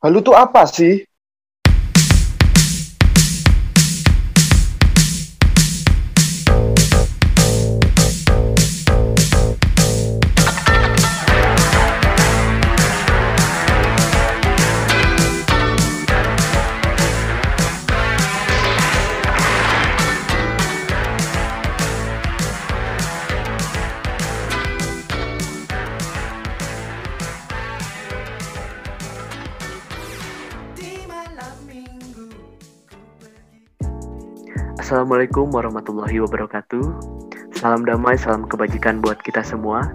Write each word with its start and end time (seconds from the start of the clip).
Halu 0.00 0.24
tuh 0.24 0.32
apa 0.32 0.64
sih? 0.64 1.04
Assalamualaikum 35.30 35.62
warahmatullahi 35.62 36.18
wabarakatuh. 36.26 36.84
Salam 37.54 37.86
damai, 37.86 38.18
salam 38.18 38.50
kebajikan 38.50 38.98
buat 38.98 39.14
kita 39.22 39.46
semua. 39.46 39.86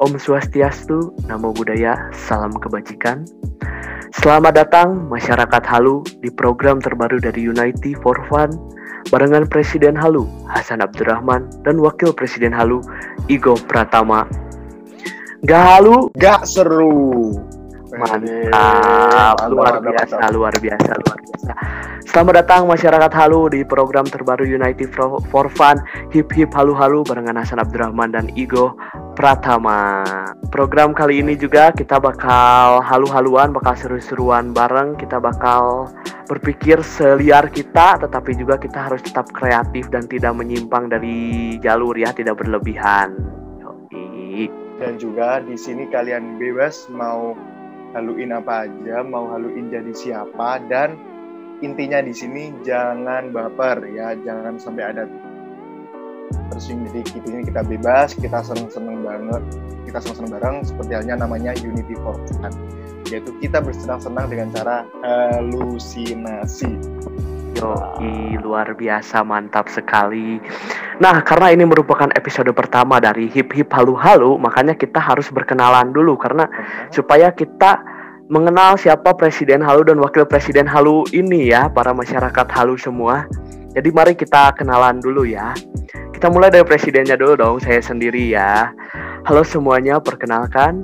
Om 0.00 0.16
Swastiastu, 0.16 1.12
Namo 1.28 1.52
Buddhaya, 1.52 2.08
salam 2.16 2.48
kebajikan. 2.56 3.28
Selamat 4.16 4.56
datang 4.56 5.04
masyarakat 5.12 5.60
Halu 5.68 6.00
di 6.24 6.32
program 6.32 6.80
terbaru 6.80 7.20
dari 7.20 7.44
Unity 7.44 7.92
for 8.00 8.16
Fun 8.32 8.56
barengan 9.12 9.44
Presiden 9.52 9.92
Halu 9.92 10.24
Hasan 10.48 10.80
Abdurrahman 10.80 11.44
dan 11.60 11.76
Wakil 11.76 12.16
Presiden 12.16 12.56
Halu 12.56 12.80
Igo 13.28 13.60
Pratama. 13.68 14.24
Gak 15.44 15.60
halu, 15.76 16.08
Gak 16.16 16.48
seru. 16.48 17.36
Mantap, 18.00 19.36
luar 19.52 19.76
biasa, 19.84 20.16
luar 20.32 20.54
biasa, 20.56 20.90
luar 21.04 21.18
biasa. 21.20 21.52
Selamat 22.08 22.42
datang 22.42 22.64
masyarakat 22.64 23.12
Halu 23.12 23.52
di 23.52 23.60
program 23.60 24.08
terbaru 24.08 24.48
United 24.48 24.88
for 25.28 25.46
Fun 25.52 25.76
Hip 26.16 26.32
Hip 26.32 26.50
Halu 26.56 26.72
Halu 26.72 27.04
barengan 27.04 27.36
Hasan 27.36 27.60
Abdurrahman 27.60 28.16
dan 28.16 28.32
Igo 28.32 28.72
Pratama. 29.12 30.00
Program 30.48 30.96
kali 30.96 31.20
ini 31.20 31.36
juga 31.36 31.76
kita 31.76 32.00
bakal 32.00 32.80
halu-haluan, 32.80 33.52
bakal 33.52 33.76
seru-seruan 33.76 34.56
bareng, 34.56 34.96
kita 34.96 35.20
bakal 35.20 35.92
berpikir 36.24 36.80
seliar 36.80 37.52
kita, 37.52 38.00
tetapi 38.00 38.32
juga 38.32 38.56
kita 38.56 38.88
harus 38.88 39.04
tetap 39.04 39.28
kreatif 39.30 39.92
dan 39.92 40.08
tidak 40.08 40.32
menyimpang 40.32 40.88
dari 40.88 41.60
jalur 41.60 41.92
ya, 42.00 42.16
tidak 42.16 42.40
berlebihan. 42.40 43.12
Yoi. 43.60 44.48
Dan 44.80 44.96
juga 44.96 45.44
di 45.44 45.60
sini 45.60 45.84
kalian 45.92 46.40
bebas 46.40 46.88
mau 46.88 47.36
haluin 47.92 48.30
apa 48.34 48.66
aja, 48.68 49.02
mau 49.02 49.30
haluin 49.30 49.70
jadi 49.70 49.92
siapa 49.94 50.62
dan 50.70 50.94
intinya 51.60 52.00
di 52.00 52.14
sini 52.14 52.54
jangan 52.64 53.34
baper 53.34 53.84
ya, 53.90 54.16
jangan 54.24 54.56
sampai 54.56 54.84
ada 54.94 55.04
tersinggung 56.54 56.90
dikit 56.94 57.22
ini. 57.26 57.46
Kita 57.46 57.62
bebas, 57.66 58.14
kita 58.14 58.42
seneng-seneng 58.46 59.02
banget, 59.02 59.42
kita 59.86 59.98
seneng-seneng 60.02 60.32
bareng 60.38 60.56
seperti 60.62 60.92
halnya 60.94 61.14
namanya 61.26 61.52
Unity 61.58 61.94
for 62.00 62.16
Fun 62.38 62.54
yaitu 63.10 63.34
kita 63.42 63.58
bersenang-senang 63.58 64.30
dengan 64.30 64.48
cara 64.54 64.86
halusinasi. 65.02 66.70
Yoi, 67.58 68.38
luar 68.38 68.78
biasa, 68.78 69.26
mantap 69.26 69.66
sekali. 69.66 70.38
Nah, 71.02 71.24
karena 71.26 71.50
ini 71.50 71.66
merupakan 71.66 72.06
episode 72.14 72.52
pertama 72.54 73.02
dari 73.02 73.26
Hip 73.32 73.50
Hip 73.56 73.72
Halu 73.74 73.98
Halu, 73.98 74.38
makanya 74.38 74.78
kita 74.78 75.02
harus 75.02 75.26
berkenalan 75.34 75.90
dulu 75.90 76.14
karena 76.14 76.46
supaya 76.94 77.34
kita 77.34 77.82
mengenal 78.30 78.78
siapa 78.78 79.10
Presiden 79.18 79.58
Halu 79.58 79.82
dan 79.82 79.98
Wakil 79.98 80.22
Presiden 80.30 80.70
Halu 80.70 81.02
ini 81.10 81.50
ya, 81.50 81.66
para 81.66 81.90
masyarakat 81.90 82.46
Halu 82.54 82.78
semua. 82.78 83.26
Jadi 83.74 83.88
mari 83.90 84.14
kita 84.14 84.54
kenalan 84.54 85.02
dulu 85.02 85.26
ya. 85.26 85.54
Kita 86.14 86.28
mulai 86.30 86.52
dari 86.52 86.66
presidennya 86.66 87.16
dulu 87.16 87.34
dong, 87.38 87.56
saya 87.62 87.80
sendiri 87.80 88.34
ya. 88.34 88.70
Halo 89.24 89.40
semuanya, 89.40 89.98
perkenalkan. 89.98 90.82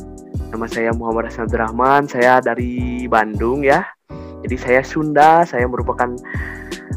Nama 0.48 0.66
saya 0.70 0.90
Muhammad 0.94 1.28
Hasan 1.28 1.50
Abdurrahman, 1.50 2.08
saya 2.08 2.38
dari 2.40 3.04
Bandung 3.10 3.60
ya. 3.66 3.84
Jadi 4.46 4.56
saya 4.62 4.80
Sunda, 4.86 5.42
saya 5.42 5.66
merupakan 5.66 6.14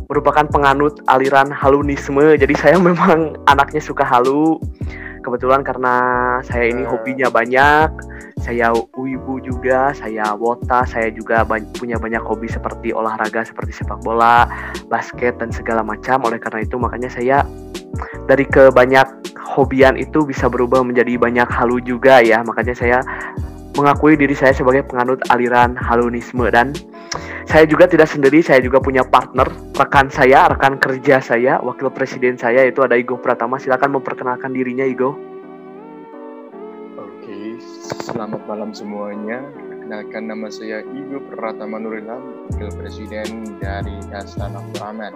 merupakan 0.06 0.46
penganut 0.46 1.02
aliran 1.10 1.50
halunisme. 1.50 2.38
Jadi 2.38 2.54
saya 2.54 2.78
memang 2.88 3.34
anaknya 3.50 3.82
suka 3.82 4.06
halu. 4.06 4.62
Kebetulan 5.20 5.66
karena 5.68 5.96
saya 6.48 6.72
ini 6.72 6.88
hobinya 6.88 7.28
banyak, 7.28 7.92
saya 8.40 8.72
wibu 8.96 9.44
juga, 9.44 9.92
saya 9.92 10.32
wota, 10.32 10.88
saya 10.88 11.12
juga 11.12 11.44
ba 11.44 11.60
punya 11.76 12.00
banyak 12.00 12.24
hobi 12.24 12.48
seperti 12.48 12.96
olahraga 12.96 13.44
seperti 13.44 13.84
sepak 13.84 14.00
bola, 14.00 14.48
basket 14.88 15.36
dan 15.44 15.52
segala 15.52 15.84
macam. 15.84 16.24
Oleh 16.24 16.40
karena 16.40 16.64
itu 16.64 16.80
makanya 16.80 17.12
saya 17.12 17.44
dari 18.32 18.48
kebanyak 18.48 19.36
hobian 19.36 20.00
itu 20.00 20.24
bisa 20.24 20.48
berubah 20.48 20.88
menjadi 20.88 21.20
banyak 21.20 21.50
halu 21.52 21.84
juga 21.84 22.24
ya. 22.24 22.40
Makanya 22.40 22.74
saya 22.74 23.04
mengakui 23.76 24.16
diri 24.16 24.34
saya 24.34 24.56
sebagai 24.56 24.88
penganut 24.88 25.20
aliran 25.32 25.76
halunisme 25.76 26.48
dan 26.48 26.72
saya 27.50 27.66
juga 27.66 27.90
tidak 27.90 28.06
sendiri, 28.06 28.46
saya 28.46 28.62
juga 28.62 28.78
punya 28.78 29.02
partner, 29.02 29.50
rekan 29.74 30.14
saya, 30.14 30.46
rekan 30.54 30.78
kerja 30.78 31.18
saya, 31.18 31.58
wakil 31.58 31.90
presiden 31.90 32.38
saya 32.38 32.70
itu 32.70 32.86
ada 32.86 32.94
Igo 32.94 33.18
Pratama. 33.18 33.58
Silakan 33.58 33.98
memperkenalkan 33.98 34.54
dirinya 34.54 34.86
Igo. 34.86 35.18
Oke, 37.02 37.58
selamat 38.06 38.46
malam 38.46 38.70
semuanya. 38.78 39.42
Perkenalkan 39.58 40.30
nama 40.30 40.48
saya 40.54 40.86
Igo 40.86 41.26
Pratama 41.34 41.82
Nurilam, 41.82 42.46
wakil 42.54 42.70
presiden 42.78 43.58
dari 43.58 43.98
Hasan 44.14 44.54
Abdurrahman. 44.54 45.14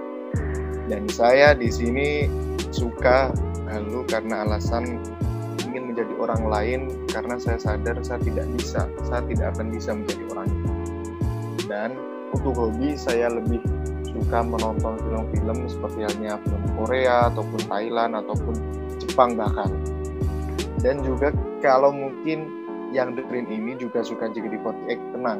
Dan 0.89 1.05
saya 1.13 1.53
di 1.53 1.69
sini 1.69 2.25
suka 2.73 3.29
halu 3.69 4.01
karena 4.09 4.41
alasan 4.41 4.97
ingin 5.69 5.93
menjadi 5.93 6.13
orang 6.17 6.41
lain 6.49 6.79
karena 7.13 7.37
saya 7.37 7.61
sadar 7.61 8.01
saya 8.01 8.17
tidak 8.25 8.49
bisa, 8.57 8.89
saya 9.05 9.21
tidak 9.29 9.53
akan 9.53 9.69
bisa 9.69 9.93
menjadi 9.93 10.25
orang 10.33 10.49
itu. 10.49 10.72
Dan 11.67 11.95
untuk 12.33 12.53
hobi 12.57 12.97
saya 12.97 13.29
lebih 13.29 13.61
suka 14.13 14.45
menonton 14.45 14.97
film-film 15.01 15.57
seperti 15.65 15.99
halnya 16.05 16.37
film 16.45 16.63
Korea 16.77 17.29
ataupun 17.33 17.61
Thailand 17.65 18.13
ataupun 18.17 18.55
Jepang 19.01 19.37
bahkan. 19.37 19.69
Dan 20.83 21.01
juga 21.01 21.31
kalau 21.63 21.93
mungkin 21.93 22.49
yang 22.93 23.17
dengerin 23.17 23.49
ini 23.49 23.73
juga 23.79 24.05
suka 24.05 24.29
JKT48 24.29 25.17
tenang. 25.17 25.39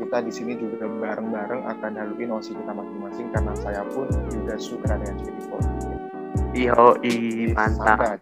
Kita 0.00 0.24
di 0.24 0.32
sini 0.32 0.56
juga 0.56 0.88
bareng-bareng 0.88 1.68
akan 1.76 1.92
haluin 1.92 2.32
osi 2.32 2.56
kita 2.56 2.72
masing-masing 2.72 3.28
karena 3.36 3.52
saya 3.60 3.84
pun 3.92 4.08
juga 4.32 4.56
suka 4.56 4.96
dengan 4.96 5.16
JKT48. 5.20 6.10
Yo, 6.56 6.96
mantap. 7.52 8.18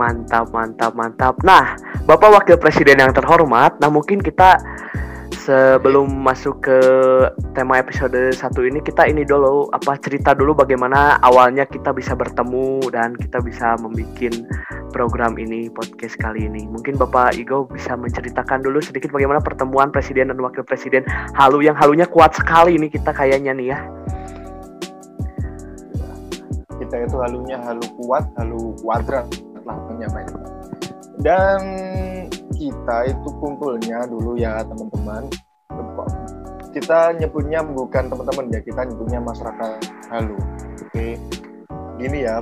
Mantap, 0.00 0.46
mantap, 0.50 0.92
mantap. 0.96 1.34
Nah, 1.44 1.76
Bapak 2.08 2.34
Wakil 2.34 2.56
Presiden 2.58 2.98
yang 2.98 3.12
terhormat, 3.14 3.78
nah 3.78 3.92
mungkin 3.92 4.18
kita 4.18 4.58
sebelum 5.32 6.12
masuk 6.20 6.62
ke 6.64 6.78
tema 7.56 7.80
episode 7.80 8.32
satu 8.36 8.62
ini 8.62 8.84
kita 8.84 9.08
ini 9.08 9.24
dulu 9.24 9.66
apa 9.72 9.96
cerita 9.98 10.36
dulu 10.36 10.52
bagaimana 10.52 11.16
awalnya 11.24 11.64
kita 11.64 11.90
bisa 11.96 12.12
bertemu 12.12 12.92
dan 12.92 13.16
kita 13.16 13.40
bisa 13.40 13.74
membuat 13.80 14.44
program 14.92 15.40
ini 15.40 15.72
podcast 15.72 16.20
kali 16.20 16.46
ini. 16.46 16.68
Mungkin 16.68 17.00
Bapak 17.00 17.34
Igo 17.40 17.64
bisa 17.66 17.96
menceritakan 17.96 18.60
dulu 18.60 18.78
sedikit 18.84 19.10
bagaimana 19.10 19.40
pertemuan 19.40 19.88
presiden 19.88 20.28
dan 20.28 20.38
wakil 20.38 20.62
presiden 20.62 21.02
halu 21.32 21.64
yang 21.64 21.74
halunya 21.74 22.04
kuat 22.04 22.36
sekali 22.36 22.76
ini 22.76 22.92
kita 22.92 23.10
kayaknya 23.10 23.56
nih 23.56 23.66
ya. 23.72 23.78
Kita 26.76 26.96
itu 27.08 27.16
halunya 27.18 27.56
halu 27.64 27.84
kuat, 27.96 28.24
halu 28.36 28.76
kuadrat 28.84 29.26
lah 29.64 29.78
banyak. 29.88 30.10
Dan 31.22 31.60
kita 32.62 33.10
itu 33.10 33.28
kumpulnya 33.42 34.06
dulu 34.06 34.38
ya 34.38 34.62
teman-teman. 34.62 35.26
Kita 36.70 37.12
nyebutnya 37.18 37.66
bukan 37.66 38.06
teman-teman 38.06 38.46
ya 38.54 38.60
kita 38.62 38.86
nyebutnya 38.86 39.18
masyarakat. 39.18 39.82
Halu 40.14 40.38
oke. 40.78 41.06
Gini 41.98 42.18
ya. 42.22 42.38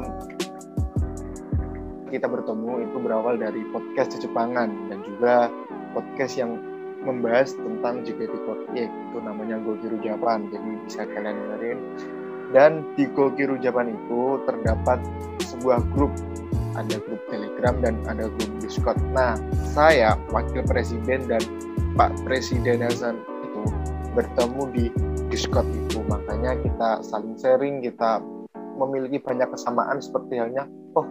Kita 2.11 2.27
bertemu 2.27 2.91
itu 2.91 2.97
berawal 3.01 3.39
dari 3.39 3.63
podcast 3.71 4.19
Jepangan 4.19 4.69
dan 4.91 4.99
juga 5.07 5.49
podcast 5.95 6.37
yang 6.37 6.59
membahas 7.01 7.57
tentang 7.57 8.05
JKT48 8.05 8.77
itu 8.77 9.19
namanya 9.25 9.57
Gokiru 9.63 9.97
Japan. 10.05 10.45
Jadi 10.53 10.69
bisa 10.85 11.09
kalian 11.09 11.39
dengerin. 11.39 11.79
Dan 12.51 12.83
di 12.99 13.07
Gokiru 13.15 13.57
Japan 13.63 13.95
itu 13.95 14.43
terdapat 14.43 14.99
sebuah 15.39 15.81
grup 15.95 16.11
ada 16.77 16.97
grup 17.03 17.23
Telegram 17.31 17.75
dan 17.83 17.95
ada 18.07 18.31
grup 18.31 18.53
Discord. 18.63 18.99
Nah, 19.11 19.39
saya 19.73 20.15
wakil 20.31 20.63
presiden 20.67 21.27
dan 21.27 21.43
Pak 21.99 22.15
Presiden 22.23 22.85
Hasan 22.85 23.19
itu 23.47 23.63
bertemu 24.15 24.63
di 24.75 24.85
Discord 25.31 25.67
itu. 25.71 26.03
Makanya 26.07 26.59
kita 26.63 27.03
saling 27.07 27.35
sharing, 27.39 27.83
kita 27.83 28.23
memiliki 28.79 29.21
banyak 29.21 29.51
kesamaan 29.53 30.01
seperti 30.01 30.41
halnya, 30.41 30.65
oh 30.97 31.05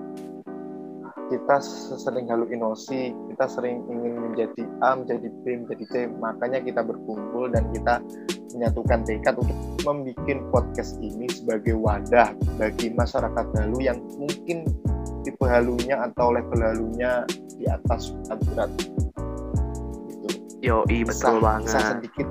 kita 1.30 1.62
sering 2.02 2.26
halusinasi, 2.26 3.14
kita 3.14 3.46
sering 3.46 3.86
ingin 3.86 4.18
menjadi 4.18 4.66
A, 4.82 4.98
menjadi 4.98 5.30
B, 5.46 5.62
menjadi 5.62 5.86
C. 5.86 5.94
Makanya 6.10 6.60
kita 6.66 6.82
berkumpul 6.82 7.54
dan 7.54 7.70
kita 7.70 8.02
menyatukan 8.58 9.06
tekad 9.06 9.38
untuk 9.38 9.58
membuat 9.86 10.42
podcast 10.50 10.98
ini 11.00 11.30
sebagai 11.30 11.78
wadah 11.78 12.34
bagi 12.58 12.90
masyarakat 12.98 13.46
halu 13.62 13.78
yang 13.78 14.02
mungkin 14.18 14.66
tipe 15.26 15.46
halunya 15.46 16.06
atau 16.10 16.32
level 16.34 16.60
halunya 16.60 17.24
di 17.56 17.66
atas 17.68 18.16
berat. 18.28 18.72
Gitu. 18.78 20.28
Yo, 20.60 20.84
i 20.92 21.08
betul 21.08 21.40
banget. 21.40 21.80
Sedikit 21.80 22.28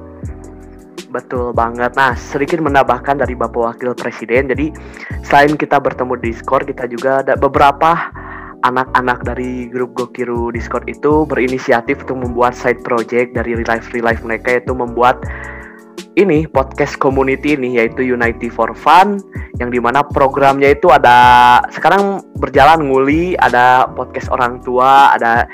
Betul 1.09 1.57
banget. 1.57 1.97
Nah, 1.97 2.13
sedikit 2.13 2.61
menambahkan 2.61 3.25
dari 3.25 3.33
Bapak 3.33 3.57
Wakil 3.57 3.97
Presiden. 3.97 4.53
Jadi, 4.53 4.69
selain 5.25 5.57
kita 5.57 5.81
bertemu 5.81 6.21
di 6.21 6.37
Discord, 6.37 6.69
kita 6.69 6.85
juga 6.85 7.25
ada 7.25 7.33
beberapa 7.33 8.13
anak-anak 8.67 9.25
dari 9.25 9.71
grup 9.71 9.95
Gokiru 9.95 10.51
Discord 10.51 10.85
itu 10.91 11.25
berinisiatif 11.25 12.03
untuk 12.05 12.29
membuat 12.29 12.59
side 12.59 12.83
project 12.83 13.33
dari 13.39 13.55
life 13.63 14.21
mereka 14.27 14.59
yaitu 14.59 14.75
membuat 14.75 15.23
ini 16.19 16.47
podcast 16.51 16.99
community 16.99 17.55
ini 17.55 17.79
yaitu 17.79 18.03
Unity 18.03 18.51
for 18.51 18.71
Fun 18.75 19.23
yang 19.63 19.71
di 19.71 19.79
mana 19.79 20.03
programnya 20.03 20.75
itu 20.75 20.91
ada 20.91 21.59
sekarang 21.71 22.23
berjalan 22.39 22.91
nguli 22.91 23.35
ada 23.39 23.91
podcast 23.95 24.31
orang 24.31 24.63
tua 24.63 25.15
ada 25.15 25.47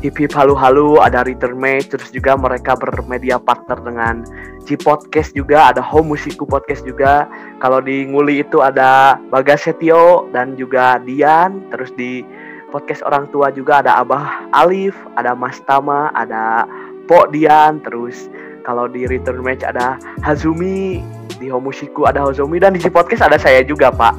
hip 0.00 0.16
hip 0.16 0.32
halu 0.32 0.56
halu 0.56 0.96
ada 1.00 1.20
return 1.24 1.60
match 1.60 1.92
terus 1.92 2.08
juga 2.08 2.36
mereka 2.36 2.72
bermedia 2.76 3.36
partner 3.36 3.78
dengan 3.84 4.24
G 4.64 4.76
podcast 4.76 5.32
juga 5.32 5.72
ada 5.72 5.82
home 5.82 6.14
musiku 6.14 6.44
podcast 6.44 6.84
juga. 6.84 7.26
Kalau 7.58 7.80
di 7.82 8.06
nguli 8.06 8.44
itu 8.44 8.62
ada 8.62 9.18
Bagas 9.32 9.66
Setio 9.66 10.28
dan 10.30 10.54
juga 10.54 11.00
Dian 11.02 11.64
terus 11.72 11.90
di 11.96 12.22
podcast 12.70 13.02
orang 13.02 13.26
tua 13.34 13.50
juga 13.50 13.82
ada 13.82 13.98
Abah 13.98 14.46
Alif 14.54 14.94
ada 15.18 15.34
Mas 15.34 15.58
Tama 15.66 16.14
ada 16.14 16.64
Pok 17.10 17.34
Dian 17.34 17.82
terus 17.82 18.30
kalau 18.62 18.86
di 18.86 19.08
return 19.08 19.40
match 19.40 19.64
ada 19.64 19.96
Hazumi 20.20 21.00
di 21.40 21.48
home 21.48 21.72
musiku 21.72 22.04
ada 22.04 22.24
Hazumi 22.24 22.60
dan 22.60 22.76
di 22.76 22.80
G 22.80 22.92
podcast 22.92 23.26
ada 23.26 23.40
saya 23.40 23.64
juga 23.64 23.88
pak. 23.92 24.16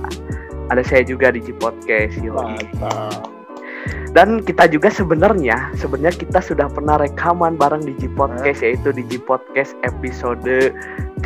Ada 0.72 0.82
saya 0.88 1.04
juga 1.04 1.30
di 1.36 1.44
G 1.44 1.52
podcast 1.56 2.16
Mantap. 2.22 3.42
Dan 4.12 4.44
kita 4.44 4.68
juga 4.68 4.92
sebenarnya 4.92 5.72
sebenarnya 5.80 6.14
kita 6.14 6.40
sudah 6.44 6.68
pernah 6.70 7.00
rekaman 7.00 7.56
bareng 7.56 7.82
di 7.88 7.96
G 7.98 8.12
Podcast 8.12 8.62
yaitu 8.62 8.92
di 8.94 9.08
G 9.08 9.18
Podcast 9.18 9.74
episode 9.88 10.76
13 11.24 11.26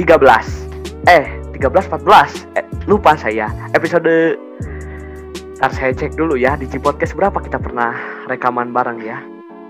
eh 1.10 1.26
13 1.52 1.92
14 1.92 2.56
eh, 2.56 2.66
lupa 2.86 3.18
saya. 3.18 3.50
Episode 3.74 4.38
Ntar 5.56 5.72
saya 5.72 5.92
cek 5.98 6.14
dulu 6.14 6.38
ya 6.38 6.54
di 6.60 6.70
G 6.70 6.78
Podcast 6.78 7.18
berapa 7.18 7.42
kita 7.42 7.58
pernah 7.58 7.98
rekaman 8.30 8.70
bareng 8.70 9.02
ya. 9.02 9.18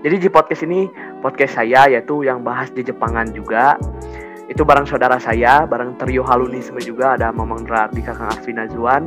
Jadi 0.04 0.20
G 0.20 0.24
Podcast 0.28 0.60
ini 0.68 0.92
podcast 1.26 1.58
saya 1.58 1.90
yaitu 1.90 2.22
yang 2.22 2.46
bahas 2.46 2.70
di 2.70 2.86
Jepangan 2.86 3.34
juga. 3.34 3.74
Itu 4.46 4.62
bareng 4.62 4.86
saudara 4.86 5.18
saya 5.18 5.66
bareng 5.66 5.98
trio 5.98 6.22
halunisme 6.22 6.78
juga 6.78 7.18
ada 7.18 7.34
Mamang 7.34 7.66
di 7.90 7.98
Kakang 7.98 8.30
Arvin 8.30 8.62
Azwan. 8.62 9.02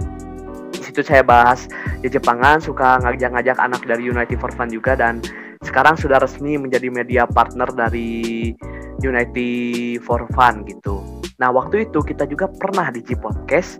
Situ 0.76 1.00
saya 1.00 1.24
bahas 1.24 1.72
di 2.04 2.12
Jepangan 2.12 2.60
suka 2.60 3.00
ngajak-ngajak 3.00 3.56
anak 3.56 3.88
dari 3.88 4.12
United 4.12 4.36
for 4.36 4.52
Fun 4.52 4.68
juga 4.68 5.00
dan 5.00 5.24
sekarang 5.64 5.96
sudah 5.96 6.20
resmi 6.20 6.60
menjadi 6.60 6.92
media 6.92 7.24
partner 7.24 7.72
dari 7.72 8.52
United 9.00 10.04
for 10.04 10.28
Fun 10.36 10.68
gitu. 10.68 11.00
Nah 11.40 11.56
waktu 11.56 11.88
itu 11.88 12.04
kita 12.04 12.28
juga 12.28 12.52
pernah 12.52 12.92
di 12.92 13.00
G 13.00 13.16
Podcast 13.16 13.80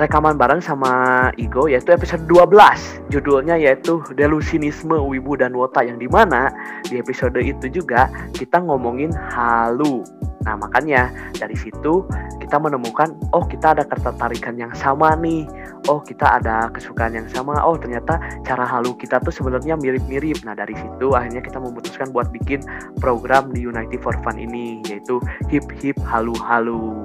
rekaman 0.00 0.40
bareng 0.40 0.64
sama 0.64 1.28
Igo 1.36 1.68
yaitu 1.68 1.92
episode 1.92 2.24
12 2.24 3.12
judulnya 3.12 3.60
yaitu 3.60 4.00
delusinisme 4.16 4.96
wibu 4.96 5.36
dan 5.36 5.52
wota 5.52 5.84
yang 5.84 6.00
di 6.00 6.08
mana 6.08 6.48
di 6.88 6.96
episode 6.96 7.36
itu 7.36 7.68
juga 7.68 8.08
kita 8.32 8.64
ngomongin 8.64 9.12
halu. 9.12 10.00
Nah 10.40 10.56
makanya 10.56 11.12
dari 11.36 11.52
situ 11.52 12.08
kita 12.40 12.56
menemukan 12.56 13.12
oh 13.36 13.44
kita 13.44 13.76
ada 13.76 13.84
ketertarikan 13.84 14.56
yang 14.56 14.72
sama 14.72 15.12
nih. 15.20 15.44
Oh 15.92 16.00
kita 16.00 16.40
ada 16.40 16.72
kesukaan 16.72 17.12
yang 17.12 17.28
sama. 17.28 17.60
Oh 17.60 17.76
ternyata 17.76 18.16
cara 18.48 18.64
halu 18.64 18.96
kita 18.96 19.20
tuh 19.20 19.30
sebenarnya 19.30 19.76
mirip-mirip. 19.76 20.40
Nah 20.48 20.56
dari 20.56 20.72
situ 20.72 21.12
akhirnya 21.12 21.44
kita 21.44 21.60
memutuskan 21.60 22.08
buat 22.08 22.32
bikin 22.32 22.64
program 23.04 23.52
di 23.52 23.68
United 23.68 24.00
for 24.00 24.16
Fun 24.24 24.40
ini 24.40 24.80
yaitu 24.88 25.20
hip 25.52 25.68
hip 25.76 26.00
halu 26.08 26.32
halu 26.40 27.04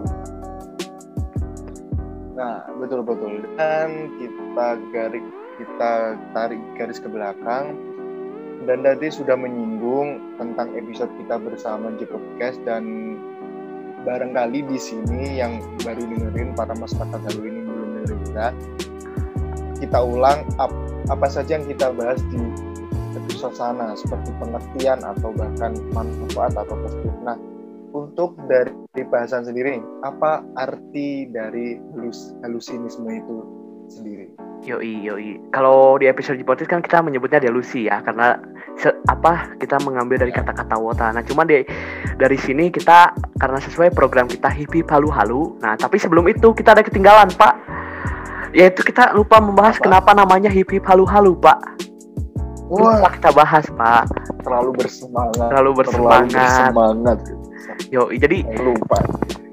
nah 2.35 2.67
betul 2.75 3.01
betul 3.01 3.41
dan 3.55 4.11
kita 4.19 4.67
garis 4.91 5.25
kita 5.55 6.19
tarik 6.35 6.59
garis 6.75 6.99
ke 6.99 7.07
belakang 7.07 7.79
dan 8.67 8.83
tadi 8.83 9.07
sudah 9.07 9.39
menyinggung 9.39 10.19
tentang 10.35 10.75
episode 10.75 11.11
kita 11.15 11.39
bersama 11.39 11.95
J 11.95 12.11
Podcast 12.11 12.59
dan 12.67 13.15
barangkali 14.03 14.67
di 14.67 14.77
sini 14.77 15.39
yang 15.39 15.63
baru 15.81 16.03
dengerin 16.03 16.51
para 16.53 16.75
masyarakat 16.75 17.19
halu 17.23 17.41
ini 17.47 17.65
juga 18.05 18.51
kita 19.79 19.99
ulang 19.99 20.43
ap, 20.61 20.71
apa 21.11 21.27
saja 21.27 21.59
yang 21.59 21.65
kita 21.67 21.91
bahas 21.91 22.21
di 22.31 22.39
episode 23.15 23.55
sana 23.55 23.95
seperti 23.95 24.31
pengertian 24.39 24.99
atau 25.03 25.31
bahkan 25.35 25.75
manfaat 25.91 26.53
atau 26.55 26.75
positif. 26.83 27.13
Nah, 27.23 27.35
untuk 27.95 28.35
dari 28.51 28.75
bahasan 29.07 29.47
sendiri, 29.47 29.79
apa 30.03 30.43
arti 30.59 31.31
dari 31.31 31.79
halus, 31.95 32.35
halusinisme 32.43 33.07
itu 33.07 33.37
sendiri? 33.87 34.27
Yoi, 34.67 35.07
yoi. 35.07 35.39
Kalau 35.55 35.95
di 35.95 36.11
episode 36.11 36.41
podcast 36.43 36.67
kan 36.67 36.83
kita 36.83 36.99
menyebutnya 36.99 37.39
delusi 37.39 37.87
ya, 37.87 38.03
karena 38.03 38.35
se 38.75 38.91
apa 39.07 39.55
kita 39.61 39.79
mengambil 39.87 40.19
dari 40.19 40.35
kata-kata 40.35 40.75
wota. 40.75 41.07
Nah, 41.15 41.23
cuma 41.23 41.47
di 41.47 41.63
dari 42.19 42.35
sini 42.35 42.67
kita 42.67 43.15
karena 43.39 43.59
sesuai 43.63 43.95
program 43.95 44.27
kita 44.27 44.51
hippie 44.51 44.83
halu 44.91 45.07
halu. 45.07 45.55
Nah, 45.63 45.79
tapi 45.79 45.95
sebelum 45.95 46.27
itu 46.27 46.51
kita 46.51 46.75
ada 46.75 46.83
ketinggalan, 46.83 47.31
Pak 47.39 47.75
ya 48.55 48.71
itu 48.71 48.81
kita 48.87 49.11
lupa 49.11 49.43
membahas 49.43 49.75
Apa? 49.77 49.83
kenapa 49.91 50.11
namanya 50.15 50.47
hip 50.47 50.71
hip 50.71 50.87
halu 50.87 51.03
halu 51.03 51.35
pak 51.35 51.59
Wah. 52.75 52.99
lupa 52.99 53.09
kita 53.15 53.29
bahas 53.31 53.65
pak? 53.71 54.03
Terlalu 54.43 54.71
bersemangat. 54.83 55.47
Terlalu 55.49 55.71
bersemangat, 55.79 56.27
terlalu 56.27 56.41
bersemangat. 56.43 57.17
yo 57.89 58.11
jadi 58.13 58.45
lupa. 58.61 58.99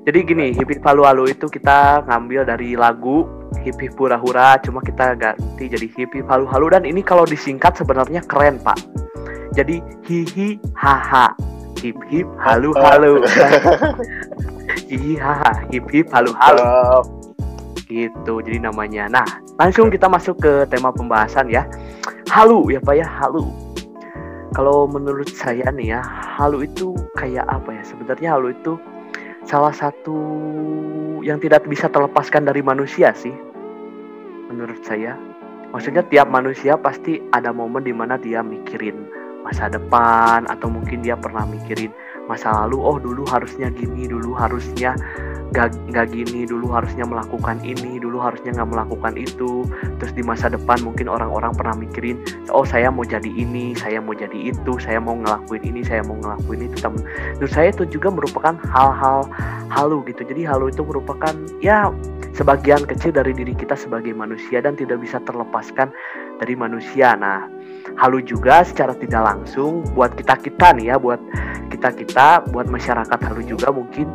jadi 0.03 0.19
gini 0.27 0.47
hip 0.53 0.69
hip 0.69 0.83
halu 0.83 1.07
halu 1.07 1.31
itu 1.31 1.47
kita 1.47 2.03
ngambil 2.11 2.43
dari 2.45 2.75
lagu 2.75 3.25
hip 3.63 3.79
hip 3.79 3.95
hura 3.95 4.19
hura 4.19 4.59
cuma 4.61 4.83
kita 4.83 5.15
ganti 5.15 5.71
jadi 5.71 5.87
hip 5.95 6.11
hip 6.11 6.27
halu 6.27 6.45
halu 6.51 6.67
dan 6.69 6.83
ini 6.83 7.01
kalau 7.01 7.23
disingkat 7.23 7.73
sebenarnya 7.79 8.21
keren 8.27 8.59
pak. 8.61 8.77
Jadi 9.53 9.81
hihi 10.05 10.59
haha 10.75 11.31
hip 11.81 11.97
hip 12.11 12.29
halu 12.43 12.75
halu. 12.75 13.23
Hihi 14.93 15.17
haha 15.21 15.53
hip 15.73 15.85
hip 15.93 16.09
halu. 16.13 16.33
Halu 16.37 17.05
Gitu, 17.93 18.35
jadi 18.41 18.57
namanya. 18.57 19.05
Nah, 19.13 19.27
langsung 19.61 19.93
kita 19.93 20.09
masuk 20.09 20.41
ke 20.41 20.53
tema 20.73 20.89
pembahasan 20.97 21.53
ya. 21.53 21.69
Halu 22.33 22.73
ya 22.73 22.81
Pak 22.81 22.97
ya, 22.97 23.05
halu. 23.05 23.45
Kalau 24.57 24.89
menurut 24.89 25.29
saya 25.37 25.69
nih 25.69 25.93
ya, 25.93 26.01
halu 26.41 26.65
itu 26.65 26.97
kayak 27.13 27.45
apa 27.45 27.77
ya? 27.77 27.85
Sebenarnya 27.85 28.29
halu 28.33 28.57
itu 28.57 28.81
salah 29.45 29.69
satu 29.69 30.17
yang 31.21 31.37
tidak 31.45 31.69
bisa 31.69 31.93
terlepaskan 31.93 32.49
dari 32.49 32.65
manusia 32.65 33.13
sih. 33.13 33.37
Menurut 34.49 34.81
saya. 34.81 35.13
Maksudnya 35.77 36.09
tiap 36.09 36.33
manusia 36.33 36.81
pasti 36.81 37.21
ada 37.37 37.53
momen 37.53 37.85
di 37.85 37.93
mana 37.93 38.17
dia 38.17 38.41
mikirin 38.41 38.97
masa 39.45 39.69
depan 39.69 40.49
atau 40.49 40.73
mungkin 40.73 41.05
dia 41.05 41.21
pernah 41.21 41.45
mikirin 41.45 41.93
masa 42.31 42.55
lalu 42.65 42.79
oh 42.79 42.97
dulu 43.03 43.27
harusnya 43.27 43.69
gini 43.73 44.07
dulu 44.07 44.35
harusnya 44.39 44.95
gak, 45.53 45.77
gak 45.93 46.11
gini 46.11 46.49
dulu 46.49 46.73
harusnya 46.73 47.05
melakukan 47.05 47.61
ini 47.61 48.01
dulu 48.01 48.19
harusnya 48.19 48.57
nggak 48.57 48.71
melakukan 48.73 49.15
itu. 49.21 49.69
Terus 50.01 50.13
di 50.17 50.23
masa 50.25 50.49
depan 50.49 50.81
mungkin 50.81 51.07
orang-orang 51.07 51.53
pernah 51.53 51.77
mikirin 51.77 52.19
oh 52.51 52.65
saya 52.65 52.89
mau 52.89 53.05
jadi 53.05 53.29
ini 53.29 53.77
saya 53.77 54.01
mau 54.01 54.17
jadi 54.17 54.53
itu 54.53 54.81
saya 54.81 54.99
mau 54.99 55.15
ngelakuin 55.15 55.63
ini 55.63 55.81
saya 55.85 56.01
mau 56.03 56.17
ngelakuin 56.19 56.67
itu. 56.73 56.77
Temen 56.81 57.05
menurut 57.37 57.53
saya 57.53 57.69
itu 57.71 57.85
juga 57.87 58.09
merupakan 58.11 58.57
hal-hal 58.73 59.29
halu 59.69 60.01
gitu. 60.09 60.25
Jadi 60.25 60.43
halu 60.49 60.73
itu 60.73 60.83
merupakan 60.83 61.37
ya 61.61 61.93
sebagian 62.33 62.89
kecil 62.89 63.13
dari 63.13 63.37
diri 63.37 63.53
kita 63.53 63.77
sebagai 63.77 64.17
manusia 64.17 64.65
dan 64.65 64.75
tidak 64.75 65.05
bisa 65.05 65.21
terlepaskan 65.23 65.93
dari 66.41 66.57
manusia. 66.57 67.13
Nah 67.15 67.45
halu 67.97 68.25
juga 68.25 68.65
secara 68.65 68.97
tidak 68.97 69.23
langsung 69.23 69.85
buat 69.93 70.13
kita 70.17 70.39
kita 70.41 70.75
nih 70.77 70.95
ya 70.95 70.97
buat 70.97 71.21
kita 71.73 71.89
kita 71.97 72.27
buat 72.53 72.69
masyarakat 72.69 73.19
halu 73.19 73.43
juga 73.43 73.73
mungkin. 73.73 74.09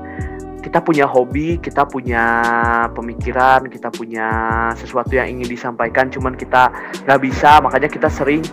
Kita 0.58 0.84
punya 0.84 1.08
hobi, 1.08 1.56
kita 1.64 1.88
punya 1.88 2.24
pemikiran, 2.92 3.72
kita 3.72 3.88
punya 3.88 4.28
sesuatu 4.76 5.16
yang 5.16 5.40
ingin 5.40 5.48
disampaikan, 5.48 6.12
cuman 6.12 6.36
kita 6.36 6.68
nggak 7.08 7.22
bisa, 7.24 7.64
makanya 7.64 7.88
kita 7.88 8.12
sering 8.12 8.44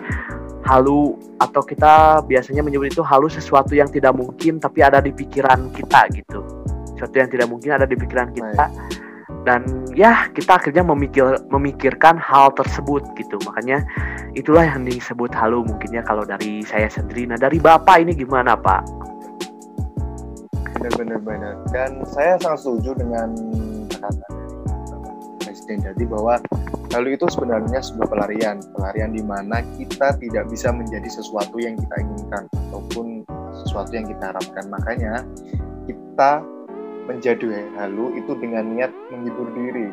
halu 0.62 1.18
atau 1.42 1.58
kita 1.66 2.22
biasanya 2.22 2.62
menyebut 2.62 2.94
itu 2.94 3.02
halu 3.02 3.26
sesuatu 3.26 3.74
yang 3.74 3.90
tidak 3.90 4.14
mungkin 4.14 4.62
tapi 4.62 4.86
ada 4.86 5.02
di 5.02 5.10
pikiran 5.10 5.74
kita 5.74 6.06
gitu, 6.14 6.46
sesuatu 6.94 7.18
yang 7.18 7.28
tidak 7.34 7.50
mungkin 7.50 7.74
ada 7.74 7.86
di 7.88 7.98
pikiran 7.98 8.30
kita. 8.30 8.70
Dan 9.44 9.64
ya 9.92 10.26
kita 10.32 10.56
akhirnya 10.56 10.80
memikir 10.80 11.36
memikirkan 11.52 12.16
hal 12.16 12.50
tersebut 12.56 13.04
gitu. 13.20 13.36
Makanya 13.44 13.84
itulah 14.32 14.64
yang 14.64 14.88
disebut 14.88 15.30
halu 15.36 15.62
mungkinnya 15.62 16.00
kalau 16.02 16.24
dari 16.24 16.64
saya 16.64 16.88
sendiri. 16.88 17.28
Nah 17.28 17.36
dari 17.36 17.60
bapak 17.60 18.02
ini 18.02 18.16
gimana 18.16 18.56
pak? 18.56 18.82
Benar-benar 20.80 21.64
dan 21.72 22.04
saya 22.04 22.36
sangat 22.40 22.60
setuju 22.60 22.92
dengan 23.00 23.32
kata 23.88 24.26
presiden 25.40 25.80
tadi 25.80 26.04
bahwa 26.04 26.36
halu 26.92 27.16
itu 27.16 27.24
sebenarnya 27.28 27.80
sebuah 27.80 28.08
pelarian. 28.12 28.60
Pelarian 28.76 29.16
di 29.16 29.22
mana 29.24 29.64
kita 29.80 30.16
tidak 30.20 30.44
bisa 30.52 30.68
menjadi 30.72 31.08
sesuatu 31.08 31.56
yang 31.56 31.76
kita 31.80 31.94
inginkan 32.00 32.44
ataupun 32.68 33.24
sesuatu 33.64 33.92
yang 33.96 34.04
kita 34.04 34.34
harapkan. 34.34 34.64
Makanya 34.68 35.24
kita 35.88 36.44
menjadi 37.04 37.68
halu 37.76 38.16
itu 38.16 38.32
dengan 38.38 38.72
niat 38.72 38.92
menghibur 39.12 39.48
diri. 39.52 39.88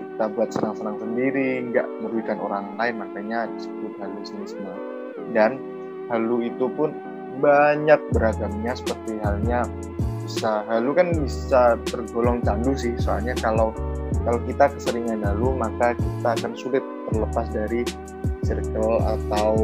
Kita 0.00 0.32
buat 0.32 0.50
senang-senang 0.52 1.00
sendiri 1.00 1.70
nggak 1.70 1.86
merugikan 2.02 2.38
orang 2.42 2.74
lain 2.76 3.00
makanya 3.00 3.46
disebut 3.56 3.92
halusinisme. 4.02 4.72
Dan 5.32 5.60
halu 6.10 6.44
itu 6.44 6.66
pun 6.74 6.90
banyak 7.38 8.00
beragamnya 8.12 8.74
seperti 8.74 9.16
halnya 9.22 9.64
bisa 10.26 10.62
halu 10.68 10.94
kan 10.94 11.10
bisa 11.16 11.74
tergolong 11.88 12.38
candu 12.44 12.76
sih 12.76 12.94
soalnya 13.00 13.32
kalau 13.40 13.74
kalau 14.22 14.38
kita 14.44 14.68
keseringan 14.76 15.24
halu 15.24 15.56
maka 15.56 15.96
kita 15.96 16.28
akan 16.36 16.52
sulit 16.54 16.84
terlepas 17.08 17.46
dari 17.50 17.82
circle 18.44 19.00
atau 19.02 19.54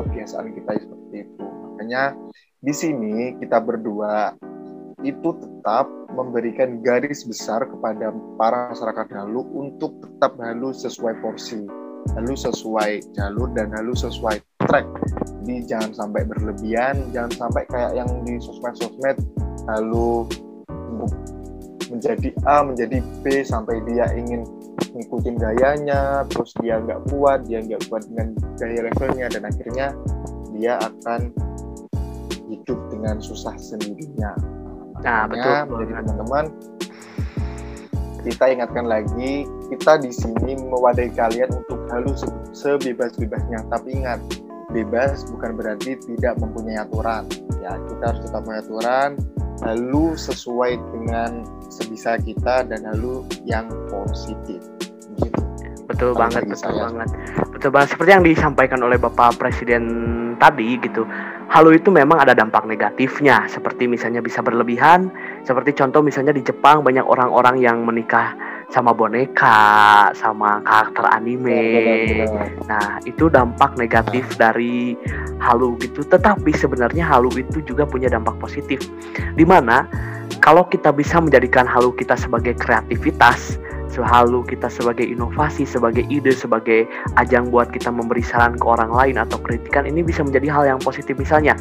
kebiasaan 0.00 0.52
kita 0.54 0.70
seperti 0.80 1.16
itu. 1.28 1.44
Makanya 1.44 2.14
di 2.60 2.72
sini 2.72 3.36
kita 3.40 3.60
berdua 3.60 4.32
itu 5.04 5.28
tetap 5.36 5.90
memberikan 6.14 6.80
garis 6.80 7.26
besar 7.26 7.66
kepada 7.66 8.14
para 8.38 8.70
masyarakat 8.70 9.08
halu 9.18 9.42
untuk 9.52 9.98
tetap 9.98 10.38
halu 10.38 10.70
sesuai 10.70 11.18
porsi, 11.18 11.66
halu 12.14 12.34
sesuai 12.38 13.02
jalur 13.18 13.50
dan 13.52 13.74
halu 13.74 13.92
sesuai 13.92 14.38
track. 14.62 14.86
Jadi 15.42 15.66
jangan 15.66 15.90
sampai 15.92 16.22
berlebihan, 16.24 17.10
jangan 17.10 17.32
sampai 17.34 17.66
kayak 17.68 17.98
yang 17.98 18.08
di 18.22 18.38
sosmed-sosmed 18.38 19.18
halu 19.68 20.24
menjadi 21.90 22.32
A 22.48 22.64
menjadi 22.64 22.98
B 23.20 23.44
sampai 23.44 23.82
dia 23.84 24.08
ingin 24.14 24.46
ngikutin 24.94 25.36
gayanya, 25.36 26.24
terus 26.32 26.54
dia 26.62 26.80
nggak 26.80 27.12
kuat, 27.12 27.44
dia 27.50 27.60
nggak 27.60 27.86
kuat 27.90 28.06
dengan 28.08 28.34
gaya 28.56 28.80
levelnya 28.88 29.26
dan 29.30 29.42
akhirnya 29.46 29.86
dia 30.54 30.78
akan 30.80 31.34
hidup 32.48 32.78
dengan 32.88 33.18
susah 33.18 33.58
sendirinya 33.58 34.32
Nah, 35.04 35.28
betul. 35.28 35.52
Jadi 35.84 35.92
teman-teman 35.92 36.44
kita 38.24 38.44
ingatkan 38.48 38.88
lagi, 38.88 39.44
kita 39.68 40.00
di 40.00 40.08
sini 40.08 40.56
mewadahi 40.56 41.12
kalian 41.12 41.52
untuk 41.52 41.84
halus 41.92 42.24
sebebas-bebasnya. 42.56 43.68
Tapi 43.68 44.00
ingat, 44.00 44.18
bebas 44.72 45.28
bukan 45.28 45.60
berarti 45.60 46.00
tidak 46.00 46.40
mempunyai 46.40 46.80
aturan. 46.80 47.28
Ya, 47.60 47.76
kita 47.76 48.02
harus 48.16 48.20
tetap 48.24 48.48
aturan, 48.48 49.20
lalu 49.60 50.16
sesuai 50.16 50.80
dengan 50.96 51.44
sebisa 51.68 52.16
kita 52.16 52.64
dan 52.64 52.88
lalu 52.96 53.28
yang 53.44 53.68
positif. 53.92 54.64
Gitu. 55.20 55.40
Betul 55.84 56.16
banget, 56.16 56.48
betul 56.48 56.72
saya. 56.72 56.88
banget. 56.88 57.08
Betul 57.52 57.70
banget. 57.76 57.88
Seperti 57.92 58.10
yang 58.10 58.24
disampaikan 58.24 58.80
oleh 58.80 58.96
Bapak 58.96 59.36
Presiden 59.36 59.84
tadi 60.40 60.80
gitu 60.80 61.06
halu 61.48 61.76
itu 61.76 61.92
memang 61.92 62.22
ada 62.22 62.32
dampak 62.32 62.64
negatifnya 62.64 63.46
seperti 63.46 63.86
misalnya 63.86 64.24
bisa 64.24 64.40
berlebihan 64.40 65.12
seperti 65.44 65.76
contoh 65.76 66.00
misalnya 66.00 66.32
di 66.32 66.42
Jepang 66.42 66.82
banyak 66.82 67.04
orang-orang 67.04 67.60
yang 67.60 67.84
menikah 67.84 68.32
sama 68.72 68.96
boneka 68.96 70.10
sama 70.16 70.58
karakter 70.64 71.04
anime. 71.12 72.24
Nah 72.66 72.98
itu 73.04 73.28
dampak 73.28 73.76
negatif 73.76 74.24
dari 74.40 74.96
halu 75.38 75.76
gitu 75.78 76.02
tetapi 76.02 76.50
sebenarnya 76.56 77.04
halu 77.04 77.30
itu 77.36 77.60
juga 77.62 77.84
punya 77.84 78.08
dampak 78.08 78.34
positif. 78.40 78.80
Di 79.36 79.44
mana 79.44 79.86
kalau 80.40 80.66
kita 80.66 80.90
bisa 80.90 81.20
menjadikan 81.20 81.68
halu 81.68 81.92
kita 81.94 82.16
sebagai 82.16 82.56
kreativitas 82.56 83.60
selalu 83.94 84.42
kita 84.50 84.66
sebagai 84.66 85.06
inovasi, 85.06 85.62
sebagai 85.62 86.02
ide, 86.10 86.34
sebagai 86.34 86.90
ajang 87.14 87.54
buat 87.54 87.70
kita 87.70 87.94
memberi 87.94 88.26
saran 88.26 88.58
ke 88.58 88.66
orang 88.66 88.90
lain 88.90 89.16
atau 89.22 89.38
kritikan 89.38 89.86
ini 89.86 90.02
bisa 90.02 90.26
menjadi 90.26 90.50
hal 90.50 90.64
yang 90.74 90.80
positif. 90.82 91.14
Misalnya 91.14 91.54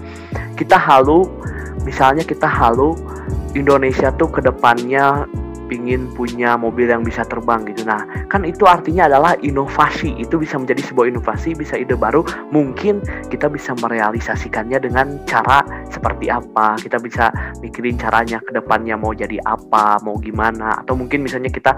kita 0.57 0.75
halu 0.75 1.29
misalnya 1.85 2.25
kita 2.25 2.49
halu 2.49 2.97
Indonesia 3.53 4.09
tuh 4.17 4.33
ke 4.33 4.41
depannya 4.41 5.29
pingin 5.67 6.11
punya 6.13 6.55
mobil 6.59 6.89
yang 6.89 7.01
bisa 7.01 7.23
terbang 7.27 7.63
gitu. 7.67 7.87
Nah, 7.87 8.03
kan 8.27 8.43
itu 8.43 8.67
artinya 8.67 9.07
adalah 9.07 9.33
inovasi. 9.39 10.15
Itu 10.19 10.39
bisa 10.39 10.59
menjadi 10.59 10.83
sebuah 10.85 11.09
inovasi, 11.09 11.55
bisa 11.57 11.79
ide 11.79 11.95
baru. 11.95 12.23
Mungkin 12.51 13.03
kita 13.31 13.47
bisa 13.49 13.73
merealisasikannya 13.79 14.79
dengan 14.83 15.19
cara 15.25 15.63
seperti 15.89 16.29
apa. 16.29 16.77
Kita 16.79 16.99
bisa 16.99 17.29
mikirin 17.63 17.95
caranya 17.97 18.39
ke 18.43 18.51
depannya 18.53 18.99
mau 18.99 19.15
jadi 19.15 19.39
apa, 19.43 19.99
mau 20.03 20.19
gimana. 20.19 20.79
Atau 20.83 20.99
mungkin 20.99 21.23
misalnya 21.23 21.49
kita, 21.49 21.73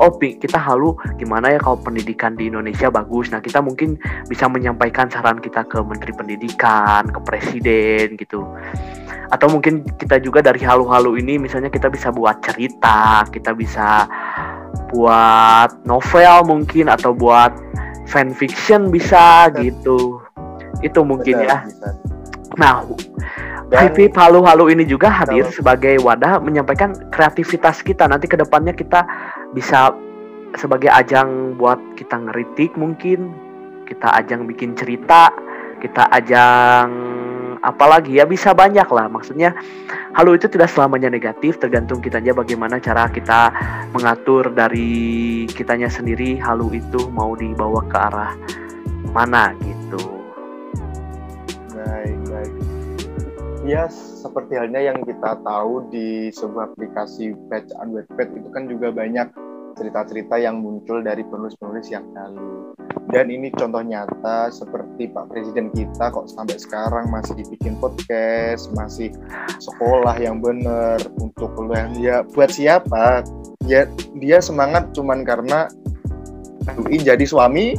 oh 0.00 0.14
kita 0.18 0.58
halu 0.58 0.94
gimana 1.20 1.54
ya 1.54 1.58
kalau 1.60 1.78
pendidikan 1.80 2.38
di 2.38 2.48
Indonesia 2.48 2.88
bagus. 2.88 3.30
Nah, 3.34 3.42
kita 3.42 3.60
mungkin 3.60 3.98
bisa 4.30 4.46
menyampaikan 4.46 5.10
saran 5.10 5.42
kita 5.42 5.66
ke 5.66 5.82
Menteri 5.82 6.12
Pendidikan, 6.14 7.10
ke 7.10 7.20
Presiden 7.22 8.16
gitu 8.16 8.46
atau 9.34 9.50
mungkin 9.50 9.82
kita 9.98 10.20
juga 10.22 10.44
dari 10.44 10.60
halu-halu 10.62 11.18
ini 11.18 11.42
misalnya 11.42 11.72
kita 11.72 11.88
bisa 11.88 12.14
buat 12.14 12.38
cerita 12.44 13.23
kita 13.28 13.56
bisa 13.56 14.08
buat 14.94 15.70
novel 15.82 16.46
mungkin 16.46 16.86
atau 16.90 17.10
buat 17.10 17.50
fan 18.06 18.30
fiction 18.36 18.92
bisa 18.92 19.50
gitu. 19.58 20.20
Itu 20.84 21.02
mungkin 21.02 21.44
ya. 21.44 21.64
bisa. 21.64 21.88
nah 22.54 22.84
TV 23.74 24.12
halu-halu 24.14 24.70
ini 24.70 24.86
juga 24.86 25.10
hadir 25.10 25.48
kalau... 25.48 25.56
sebagai 25.56 25.98
wadah 26.04 26.38
menyampaikan 26.38 26.94
kreativitas 27.10 27.82
kita. 27.82 28.06
Nanti 28.06 28.30
ke 28.30 28.38
depannya 28.38 28.76
kita 28.76 29.02
bisa 29.50 29.90
sebagai 30.54 30.92
ajang 30.92 31.58
buat 31.58 31.80
kita 31.98 32.14
ngeritik 32.14 32.78
mungkin. 32.78 33.34
Kita 33.88 34.14
ajang 34.14 34.46
bikin 34.46 34.78
cerita. 34.78 35.34
Kita 35.82 36.06
ajang 36.14 36.88
apalagi 37.64 38.20
ya 38.20 38.28
bisa 38.28 38.52
banyak 38.52 38.84
lah. 38.92 39.08
Maksudnya 39.08 39.56
halu 40.12 40.36
itu 40.36 40.46
tidak 40.52 40.68
selamanya 40.68 41.08
negatif. 41.08 41.56
Tergantung 41.56 42.04
kitanya 42.04 42.36
bagaimana 42.36 42.76
cara 42.76 43.08
kita 43.08 43.50
mengatur 43.96 44.52
dari 44.52 45.48
kitanya 45.48 45.88
sendiri 45.88 46.36
halu 46.36 46.68
itu 46.76 47.08
mau 47.08 47.32
dibawa 47.32 47.80
ke 47.88 47.96
arah 47.96 48.32
mana 49.16 49.56
gitu. 49.64 50.04
Baik 51.72 52.18
baik. 52.28 52.54
Ya 53.64 53.88
seperti 53.88 54.60
halnya 54.60 54.92
yang 54.92 55.00
kita 55.08 55.40
tahu 55.40 55.88
di 55.88 56.28
sebuah 56.28 56.76
aplikasi 56.76 57.32
Patch 57.48 57.72
and 57.80 57.96
Webpad 57.96 58.28
itu 58.36 58.48
kan 58.52 58.68
juga 58.68 58.92
banyak 58.92 59.32
cerita-cerita 59.74 60.38
yang 60.38 60.62
muncul 60.62 61.02
dari 61.02 61.26
penulis-penulis 61.26 61.88
yang 61.90 62.06
lalu. 62.14 62.53
Dan 63.14 63.30
ini 63.30 63.46
contoh 63.54 63.78
nyata 63.78 64.50
seperti 64.50 65.06
Pak 65.06 65.30
Presiden 65.30 65.70
kita 65.70 66.10
kok 66.10 66.26
sampai 66.26 66.58
sekarang 66.58 67.06
masih 67.14 67.38
dibikin 67.38 67.78
podcast, 67.78 68.74
masih 68.74 69.14
sekolah 69.62 70.18
yang 70.18 70.42
benar 70.42 70.98
untuk 71.22 71.54
kuliah. 71.54 71.86
Ya 71.94 72.16
buat 72.26 72.50
siapa? 72.50 73.22
Ya 73.70 73.86
dia 74.18 74.42
semangat 74.42 74.90
cuman 74.98 75.22
karena 75.22 75.70
UI 76.74 77.06
jadi 77.06 77.22
suami. 77.22 77.78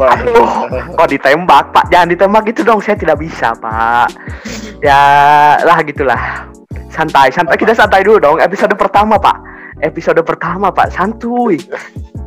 Wah. 0.00 0.16
Aduh, 0.16 0.48
kok 0.96 1.08
ditembak 1.12 1.76
Pak? 1.76 1.92
Jangan 1.92 2.08
ditembak 2.16 2.48
gitu 2.48 2.64
dong, 2.64 2.80
saya 2.80 2.96
tidak 2.96 3.20
bisa 3.20 3.52
Pak. 3.60 4.08
Ya 4.80 5.00
lah 5.60 5.84
gitulah. 5.84 6.48
Santai, 6.88 7.28
santai 7.28 7.60
kita 7.60 7.76
santai 7.76 8.00
dulu 8.00 8.16
dong. 8.16 8.36
Episode 8.40 8.72
pertama 8.72 9.20
Pak 9.20 9.52
episode 9.84 10.20
pertama 10.24 10.70
Pak 10.72 10.94
santuy 10.96 11.60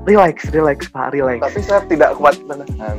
relax 0.07 0.47
relax 0.55 0.87
Pak 0.87 1.11
relax. 1.11 1.43
Tapi 1.43 1.59
saya 1.61 1.83
tidak 1.85 2.15
kuat 2.15 2.39
menahan. 2.47 2.97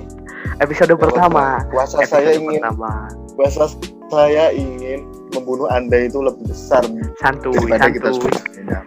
Episode 0.61 0.93
ya, 0.95 0.97
pertama. 1.01 1.65
kuasa 1.73 2.05
episode 2.05 2.13
saya 2.13 2.31
ingin 2.37 2.61
pertama. 2.61 2.93
kuasa 3.35 3.65
saya 4.09 4.45
ingin 4.53 5.09
membunuh 5.33 5.69
anda 5.69 6.09
itu 6.09 6.21
lebih 6.21 6.49
besar 6.49 6.85
santuy 7.21 7.53
santuy. 7.57 7.97
kita 7.97 8.09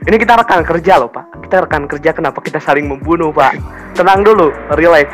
ini 0.09 0.17
kita 0.21 0.33
rekan 0.37 0.61
kerja 0.61 1.01
loh 1.01 1.09
Pak. 1.09 1.49
Kita 1.49 1.65
rekan 1.65 1.89
kerja 1.89 2.09
kenapa 2.13 2.39
kita 2.45 2.61
saling 2.61 2.85
membunuh 2.85 3.33
Pak? 3.33 3.57
Tenang 3.97 4.21
dulu 4.21 4.53
relax. 4.77 5.09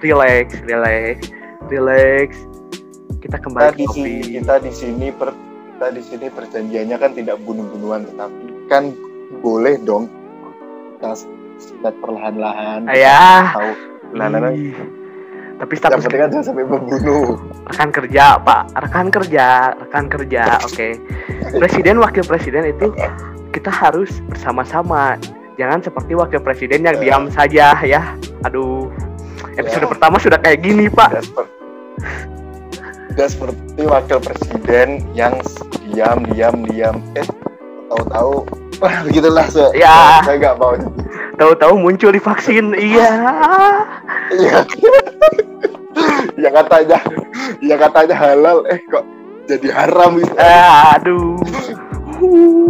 Relax 0.00 0.56
relax 0.64 1.28
relax. 1.68 2.32
Kita 3.18 3.36
kembali 3.36 3.74
kita 3.74 3.76
di 3.76 3.86
sini, 3.92 4.14
kita 4.40 4.54
di 4.62 4.72
sini 4.72 5.06
per 5.12 5.30
kita 5.78 5.86
di 5.94 6.02
sini 6.02 6.26
perjanjiannya 6.32 6.96
kan 6.98 7.12
tidak 7.14 7.36
bunuh-bunuhan 7.44 8.08
tetapi 8.08 8.44
kan 8.72 8.94
boleh 9.44 9.76
dong. 9.84 10.08
Kita 10.98 11.37
start 11.58 11.96
perlahan-lahan 12.00 12.86
ya. 12.94 13.52
tahu. 13.54 13.70
Perlahan-lahan 14.14 14.54
tapi 15.58 15.74
status 15.74 16.06
kan 16.06 16.30
jangan 16.30 16.44
sampai 16.46 16.64
membunuh. 16.64 17.34
Rekan 17.66 17.90
kerja 17.90 18.38
pak. 18.38 18.62
Rekan 18.78 19.06
kerja 19.10 19.74
rekan 19.74 20.04
kerja 20.06 20.42
oke. 20.62 20.70
Okay. 20.70 20.92
presiden 21.58 21.98
wakil 21.98 22.22
presiden 22.22 22.70
itu 22.70 22.94
kita 23.50 23.66
harus 23.66 24.22
bersama-sama. 24.30 25.18
Jangan 25.58 25.82
seperti 25.82 26.14
wakil 26.14 26.38
presiden 26.38 26.86
yang 26.86 26.96
diam 27.02 27.26
saja 27.26 27.74
ya. 27.82 28.14
Aduh. 28.46 28.86
Episode 29.58 29.90
ya. 29.90 29.90
pertama 29.90 30.16
sudah 30.22 30.38
kayak 30.38 30.62
gini 30.62 30.86
pak. 30.86 31.26
Tidak 33.10 33.26
seperti 33.26 33.82
wakil 33.82 34.22
presiden 34.22 35.02
yang 35.18 35.34
diam 35.90 36.22
diam 36.30 36.54
diam. 36.70 37.02
Eh 37.18 37.26
tahu-tahu 37.90 38.46
wah 38.82 38.96
begitulah 39.06 39.46
se 39.50 39.64
ya 39.74 40.22
saya 40.22 40.36
nggak 40.38 40.56
mau. 40.58 40.74
Tahu-tahu 41.38 41.74
muncul 41.78 42.10
di 42.10 42.18
vaksin. 42.22 42.74
Iya. 42.74 43.10
Iya. 44.34 44.58
Ya 46.38 46.50
katanya. 46.50 46.98
Ya 47.62 47.76
katanya 47.78 48.14
halal. 48.18 48.66
Eh 48.70 48.78
kok 48.90 49.06
jadi 49.46 49.68
haram 49.70 50.18
gitu? 50.18 50.34
Aduh. 50.38 51.38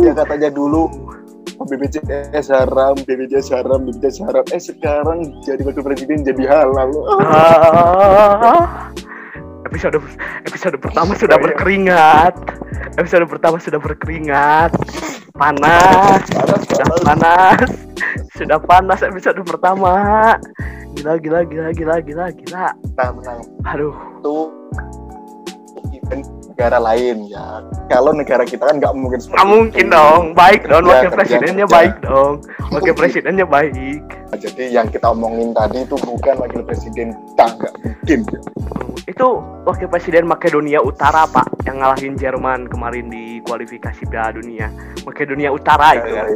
Ya 0.05 0.13
katanya 0.13 0.49
dulu 0.53 0.89
BPJS 1.59 2.55
haram, 2.55 2.95
BPJS 3.03 3.51
haram, 3.51 3.83
BPJS 3.89 4.25
haram. 4.25 4.45
Eh 4.55 4.63
sekarang 4.63 5.43
jadi 5.43 5.61
wakil 5.65 5.83
presiden 5.83 6.23
jadi 6.23 6.45
halal. 6.47 6.89
Ah, 7.25 8.89
episode 9.67 9.99
episode 10.47 10.77
pertama 10.79 11.19
sudah 11.19 11.37
berkeringat. 11.37 12.35
Episode 12.97 13.27
pertama 13.27 13.57
sudah 13.59 13.81
berkeringat. 13.83 14.71
Panas, 15.39 16.23
panas, 16.35 16.63
sudah 16.67 16.99
panas. 17.07 17.71
Sudah 18.39 18.59
panas 18.63 19.03
episode 19.03 19.43
pertama. 19.43 20.35
Gila 20.95 21.19
gila 21.19 21.43
gila 21.43 21.71
gila 21.75 21.97
gila 22.03 22.27
gila. 22.31 22.71
Nah, 22.95 23.11
menang. 23.11 23.43
Aduh. 23.67 23.95
Tuh 24.23 24.51
event 25.91 26.38
negara 26.59 26.83
lain 26.83 27.31
ya. 27.31 27.63
Kalau 27.87 28.11
negara 28.11 28.43
kita 28.43 28.67
kan 28.67 28.83
nggak 28.83 28.91
mungkin 28.99 29.23
seperti 29.23 29.39
Nggak 29.39 29.47
mungkin 29.55 29.87
itu. 29.87 29.95
dong. 29.95 30.23
Baik 30.35 30.63
dong. 30.67 30.83
Ya, 30.83 30.91
wakil 30.91 31.11
presidennya 31.15 31.67
kerja. 31.71 31.77
baik 31.79 31.95
dong. 32.03 32.33
Wakil 32.75 32.95
presidennya 32.99 33.47
baik. 33.47 34.03
Nah, 34.11 34.39
jadi 34.43 34.65
yang 34.75 34.87
kita 34.91 35.07
omongin 35.15 35.55
tadi 35.55 35.87
itu 35.87 35.95
bukan 36.03 36.35
wakil 36.43 36.67
presiden 36.67 37.15
kita 37.15 37.47
nggak 37.63 37.73
mungkin. 37.79 38.19
Ya. 38.27 38.41
Itu 39.07 39.29
wakil 39.71 39.87
presiden 39.87 40.27
Makedonia 40.27 40.83
Utara 40.83 41.31
pak 41.31 41.47
yang 41.63 41.79
ngalahin 41.79 42.19
Jerman 42.19 42.67
kemarin 42.67 43.07
di 43.07 43.39
kualifikasi 43.47 44.03
Piala 44.11 44.35
Dunia. 44.35 44.67
Makedonia 45.07 45.55
Utara 45.55 45.95
ya, 45.95 46.03
itu 46.03 46.11
kan. 46.11 46.27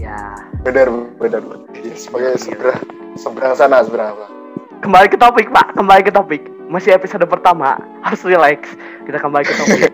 Ya. 0.00 0.20
Benar 0.64 0.88
benar. 1.20 1.44
Ya, 1.76 1.92
sebagai 1.92 2.40
seberang 2.40 2.80
seberang 3.20 3.52
sana 3.52 3.84
seberang 3.84 4.16
sana. 4.16 4.41
Kembali 4.82 5.06
ke 5.06 5.14
topik 5.14 5.46
pak. 5.54 5.78
Kembali 5.78 6.02
ke 6.02 6.10
topik. 6.10 6.42
Masih 6.66 6.98
episode 6.98 7.22
pertama. 7.30 7.78
Harus 8.02 8.26
relax. 8.26 8.66
Kita 9.06 9.22
kembali 9.22 9.44
ke 9.46 9.54
topik. 9.54 9.92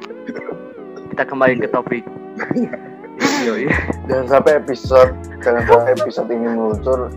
Kita 1.13 1.23
kembali 1.29 1.55
ke 1.61 1.69
topik. 1.69 2.05
Jangan 4.09 4.27
sampai 4.33 4.57
episode 4.57 5.13
jangan 5.45 5.63
sampai 5.69 5.93
episode 5.93 6.29
ini 6.33 6.49
muncul 6.57 7.13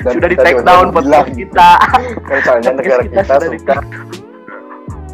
dan 0.00 0.12
sudah 0.16 0.28
di 0.32 0.36
take 0.40 0.62
down 0.64 0.88
podcast 0.96 1.28
kita. 1.36 1.70
Kan 2.24 2.38
soalnya 2.40 2.72
negara 2.72 3.02
kita, 3.04 3.20
kita 3.20 3.36
suka 3.52 3.76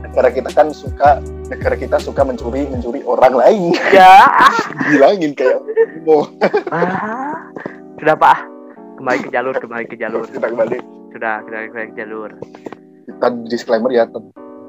negara 0.07 0.29
kita 0.31 0.51
kan 0.55 0.67
suka 0.71 1.11
negara 1.51 1.75
kita 1.75 1.97
suka 1.99 2.23
mencuri 2.23 2.71
mencuri 2.71 3.03
orang 3.03 3.35
lain. 3.35 3.75
Ya. 3.91 4.31
Bilangin 4.95 5.35
kayak 5.35 5.59
oh 6.07 6.31
ah, 6.71 7.51
sudah 7.99 8.15
pak. 8.15 8.47
Kembali 9.03 9.19
ke 9.27 9.29
jalur 9.35 9.55
kembali 9.59 9.85
ke 9.91 9.97
jalur. 9.99 10.23
Sudah 10.31 10.53
kembali 10.55 10.79
sudah 11.13 11.43
kita 11.45 11.59
ke 11.71 11.83
jalur. 11.99 12.31
Kita 13.07 13.27
disclaimer 13.51 13.91
ya 13.91 14.07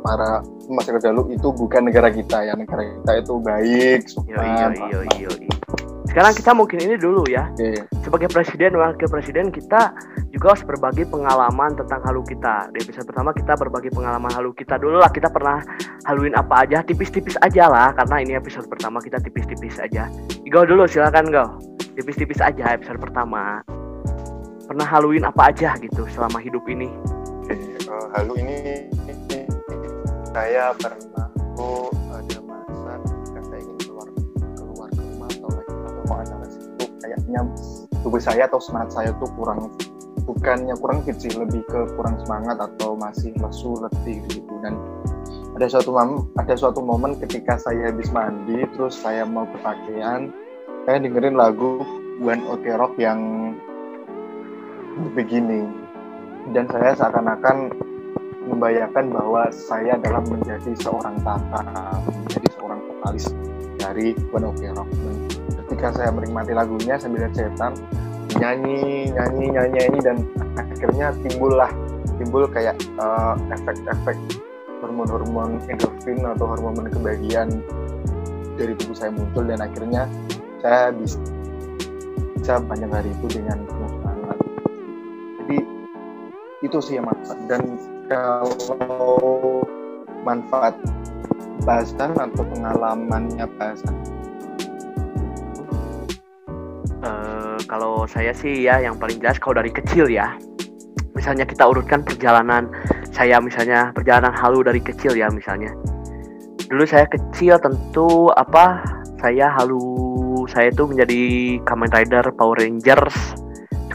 para 0.02 0.42
masyarakat 0.66 1.14
Dalu 1.14 1.38
itu 1.38 1.48
bukan 1.54 1.88
negara 1.88 2.10
kita 2.10 2.42
ya. 2.46 2.54
Negara 2.58 2.82
kita 2.84 3.12
itu 3.22 3.34
baik 3.40 4.02
sopan 4.10 4.74
iyo, 4.74 4.90
iyo, 4.90 5.00
iyo, 5.18 5.32
iyo. 5.46 5.54
sekarang 6.12 6.36
kita 6.36 6.52
mungkin 6.52 6.84
ini 6.84 7.00
dulu 7.00 7.24
ya. 7.32 7.48
Okay. 7.56 7.88
sebagai 8.04 8.28
presiden 8.28 8.76
wakil 8.76 9.08
presiden 9.08 9.48
kita 9.48 9.96
juga 10.36 10.52
harus 10.52 10.64
berbagi 10.68 11.08
pengalaman 11.08 11.72
tentang 11.80 12.04
halu 12.04 12.20
kita. 12.28 12.68
Di 12.76 12.84
episode 12.84 13.08
pertama 13.08 13.32
kita 13.32 13.56
berbagi 13.56 13.88
pengalaman 13.94 14.28
halu 14.36 14.52
kita 14.52 14.76
dulu 14.76 15.00
lah. 15.00 15.08
Kita 15.08 15.32
pernah 15.32 15.64
haluin 16.04 16.36
apa 16.36 16.68
aja 16.68 16.84
tipis-tipis 16.84 17.40
aja 17.40 17.72
lah. 17.72 17.96
Karena 17.96 18.20
ini 18.20 18.36
episode 18.36 18.68
pertama 18.68 19.00
kita 19.00 19.24
tipis-tipis 19.24 19.80
aja. 19.80 20.12
Igo 20.44 20.68
dulu 20.68 20.84
silakan 20.84 21.32
go. 21.32 21.46
Tipis-tipis 21.96 22.44
aja 22.44 22.76
episode 22.76 23.00
pertama 23.00 23.64
pernah 24.72 24.88
haluin 24.88 25.28
apa 25.28 25.52
aja 25.52 25.76
gitu 25.84 26.08
selama 26.16 26.40
hidup 26.40 26.64
ini? 26.72 26.88
Uh, 27.92 28.08
halu 28.16 28.40
ini 28.40 28.88
saya 30.32 30.72
pernah 30.80 31.28
aku 31.28 31.92
ada 32.16 32.40
masa 32.48 32.96
ketika 33.04 33.40
saya 33.52 33.60
ingin 33.68 33.78
keluar 33.84 34.08
keluar 34.56 34.88
ke 34.96 35.04
rumah 35.04 35.28
atau 35.28 35.50
lagi 35.52 35.76
atau 35.76 36.04
mau 36.08 36.18
acara 36.24 36.46
situ 36.48 36.86
kayaknya 37.04 37.40
tubuh 38.00 38.22
saya 38.24 38.48
atau 38.48 38.64
semangat 38.64 38.96
saya 38.96 39.12
tuh 39.20 39.28
kurang 39.36 39.68
bukannya 40.24 40.72
kurang 40.80 41.04
fit 41.04 41.20
lebih 41.20 41.68
ke 41.68 41.92
kurang 42.00 42.16
semangat 42.24 42.56
atau 42.64 42.96
masih 42.96 43.36
lesu 43.44 43.76
letih 43.76 44.24
gitu. 44.32 44.56
Dan 44.64 44.80
ada 45.60 45.68
suatu 45.68 45.92
momen 45.92 46.32
ada 46.40 46.56
suatu 46.56 46.80
momen 46.80 47.20
ketika 47.20 47.60
saya 47.60 47.92
habis 47.92 48.08
mandi 48.16 48.64
terus 48.72 48.96
saya 48.96 49.28
mau 49.28 49.44
ke 49.52 49.58
pakaian 49.68 50.32
saya 50.88 51.04
dengerin 51.04 51.36
lagu 51.36 51.84
One 52.24 52.48
Ok 52.48 52.72
Rock 52.80 52.96
yang 52.96 53.20
begini 55.14 55.68
dan 56.52 56.66
saya 56.68 56.92
seakan-akan 56.98 57.72
membayangkan 58.50 59.06
bahwa 59.14 59.48
saya 59.54 59.96
adalah 59.96 60.20
menjadi 60.26 60.74
seorang 60.82 61.16
tata, 61.22 61.64
menjadi 62.10 62.48
seorang 62.58 62.80
vokalis 62.84 63.26
dari 63.80 64.18
One 64.34 64.46
Ok 64.50 64.62
Rock. 64.74 64.90
Dan 64.90 65.16
ketika 65.64 65.88
saya 65.96 66.10
menikmati 66.12 66.52
lagunya 66.52 67.00
sambil 67.00 67.30
setan, 67.32 67.78
nyanyi, 68.42 69.14
nyanyi, 69.14 69.46
nyanyi, 69.54 69.78
nyanyi, 69.80 70.00
dan 70.04 70.18
akhirnya 70.58 71.14
timbullah 71.24 71.72
timbul 72.22 72.46
kayak 72.46 72.78
uh, 73.02 73.34
efek-efek 73.50 74.18
hormon-hormon 74.82 75.58
endorfin 75.70 76.22
atau 76.22 76.46
hormon 76.54 76.86
kebahagiaan 76.90 77.50
dari 78.58 78.78
tubuh 78.78 78.94
saya 78.94 79.10
muncul 79.10 79.42
dan 79.46 79.62
akhirnya 79.62 80.06
saya 80.62 80.94
bisa, 80.94 81.18
bisa 82.38 82.54
banyak 82.62 82.90
hari 82.94 83.10
itu 83.10 83.42
dengan 83.42 83.66
itu 86.62 86.78
sih 86.78 87.02
yang 87.02 87.10
manfaat 87.10 87.40
dan 87.50 87.62
kalau 88.06 89.66
manfaat 90.22 90.78
bahasan 91.66 92.14
atau 92.14 92.44
pengalamannya 92.46 93.46
bahasan? 93.58 93.96
Uh, 97.02 97.58
kalau 97.66 98.06
saya 98.06 98.30
sih 98.30 98.70
ya 98.70 98.78
yang 98.78 98.94
paling 99.02 99.18
jelas 99.18 99.42
kalau 99.42 99.58
dari 99.58 99.74
kecil 99.74 100.06
ya. 100.06 100.38
Misalnya 101.18 101.50
kita 101.50 101.66
urutkan 101.66 102.06
perjalanan 102.06 102.70
saya 103.10 103.42
misalnya 103.42 103.90
perjalanan 103.94 104.34
halu 104.34 104.62
dari 104.62 104.82
kecil 104.82 105.18
ya 105.18 105.34
misalnya. 105.34 105.74
Dulu 106.70 106.86
saya 106.86 107.10
kecil 107.10 107.58
tentu 107.58 108.30
apa 108.38 108.86
saya 109.18 109.50
halu 109.58 109.82
saya 110.46 110.70
itu 110.70 110.86
menjadi 110.86 111.22
Kamen 111.66 111.90
Rider 111.90 112.26
Power 112.38 112.58
Rangers 112.58 113.14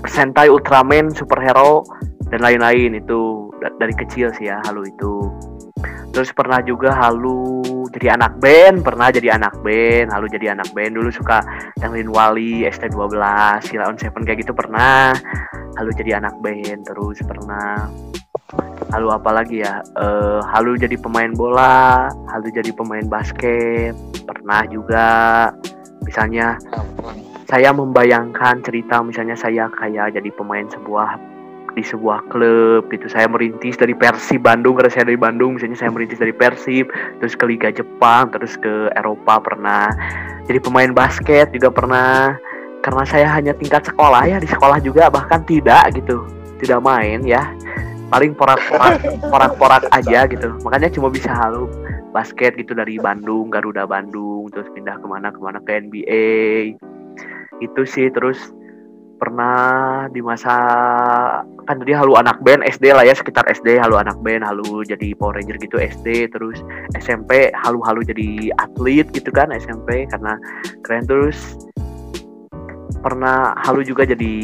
Sentai 0.07 0.47
Ultraman 0.47 1.11
superhero 1.11 1.83
dan 2.37 2.53
lain-lain 2.53 3.01
itu 3.01 3.49
dari 3.81 3.97
kecil 3.97 4.29
sih 4.37 4.53
ya 4.53 4.61
halu 4.69 4.85
itu. 4.85 5.33
Terus 6.13 6.37
pernah 6.37 6.61
juga 6.61 6.93
halu 6.93 7.65
jadi 7.89 8.13
anak 8.13 8.37
band 8.45 8.85
pernah 8.85 9.09
jadi 9.09 9.41
anak 9.41 9.57
band 9.65 10.13
halu 10.13 10.29
jadi 10.29 10.53
anak 10.53 10.69
band. 10.77 11.01
Dulu 11.01 11.09
suka 11.09 11.41
dengerin 11.81 12.13
Wali 12.13 12.69
ST12 12.69 13.17
Sila 13.65 13.89
on 13.89 13.97
Seven 13.97 14.29
kayak 14.29 14.45
gitu 14.45 14.53
pernah. 14.53 15.17
Halu 15.81 15.97
jadi 15.97 16.21
anak 16.21 16.37
band 16.45 16.85
terus 16.85 17.25
pernah. 17.25 17.89
Halu 18.93 19.09
apa 19.17 19.33
lagi 19.33 19.65
ya? 19.65 19.81
Uh, 19.97 20.45
halu 20.53 20.77
jadi 20.77 21.01
pemain 21.01 21.33
bola 21.33 22.13
halu 22.29 22.53
jadi 22.53 22.69
pemain 22.77 23.09
basket 23.09 23.97
pernah 24.29 24.61
juga. 24.69 25.09
Misalnya 26.05 26.61
saya 27.49 27.73
membayangkan 27.73 28.61
cerita 28.61 29.01
misalnya 29.01 29.41
saya 29.41 29.73
kayak 29.73 30.21
jadi 30.21 30.29
pemain 30.37 30.69
sebuah 30.69 31.36
di 31.77 31.85
sebuah 31.85 32.33
klub 32.33 32.89
itu 32.89 33.05
saya 33.13 33.29
merintis 33.29 33.77
dari 33.77 33.93
Persib 33.93 34.41
Bandung 34.49 34.81
karena 34.81 34.89
saya 34.89 35.05
dari 35.13 35.21
Bandung. 35.21 35.61
Misalnya 35.61 35.77
saya 35.77 35.93
merintis 35.93 36.17
dari 36.17 36.33
Persib 36.33 36.89
terus 37.21 37.37
ke 37.37 37.45
Liga 37.45 37.69
Jepang 37.69 38.33
terus 38.33 38.57
ke 38.57 38.89
Eropa 38.97 39.45
pernah 39.45 39.93
jadi 40.49 40.57
pemain 40.57 40.91
basket 40.97 41.53
juga 41.53 41.69
pernah. 41.69 42.35
Karena 42.81 43.05
saya 43.05 43.29
hanya 43.29 43.53
tingkat 43.53 43.85
sekolah 43.85 44.25
ya 44.25 44.41
di 44.41 44.49
sekolah 44.49 44.81
juga 44.81 45.13
bahkan 45.13 45.45
tidak 45.45 45.93
gitu. 45.93 46.25
Tidak 46.65 46.81
main 46.81 47.21
ya. 47.29 47.45
Paling 48.09 48.33
porak-porak 48.33 49.05
porak-porak 49.33 49.85
aja 49.93 50.25
gitu. 50.25 50.57
Makanya 50.65 50.89
cuma 50.89 51.13
bisa 51.13 51.29
halu 51.29 51.69
basket 52.17 52.57
gitu 52.57 52.73
dari 52.73 52.97
Bandung 52.97 53.53
Garuda 53.53 53.85
Bandung 53.85 54.49
terus 54.49 54.65
pindah 54.73 54.97
ke 54.97 55.05
mana 55.05 55.29
ke 55.29 55.37
mana 55.37 55.61
ke 55.61 55.69
NBA 55.85 56.25
itu 57.61 57.83
sih 57.85 58.09
terus 58.09 58.53
pernah 59.17 60.07
di 60.13 60.21
masa 60.21 60.55
kan 61.67 61.77
tadi 61.83 61.97
halu 61.97 62.15
anak 62.15 62.39
band 62.45 62.63
SD 62.63 62.93
lah 62.95 63.03
ya 63.03 63.17
sekitar 63.17 63.43
SD 63.49 63.81
halu 63.81 63.97
anak 63.99 64.21
band 64.23 64.45
halu 64.45 64.85
jadi 64.87 65.17
Power 65.17 65.41
Ranger 65.41 65.57
gitu 65.59 65.81
SD 65.81 66.31
terus 66.31 66.61
SMP 66.95 67.51
halu-halu 67.57 68.05
jadi 68.07 68.55
atlet 68.61 69.09
gitu 69.11 69.33
kan 69.33 69.51
SMP 69.57 70.07
karena 70.07 70.37
keren. 70.85 71.09
Terus 71.09 71.59
pernah 73.01 73.55
halu 73.63 73.87
juga 73.87 74.03
jadi 74.03 74.35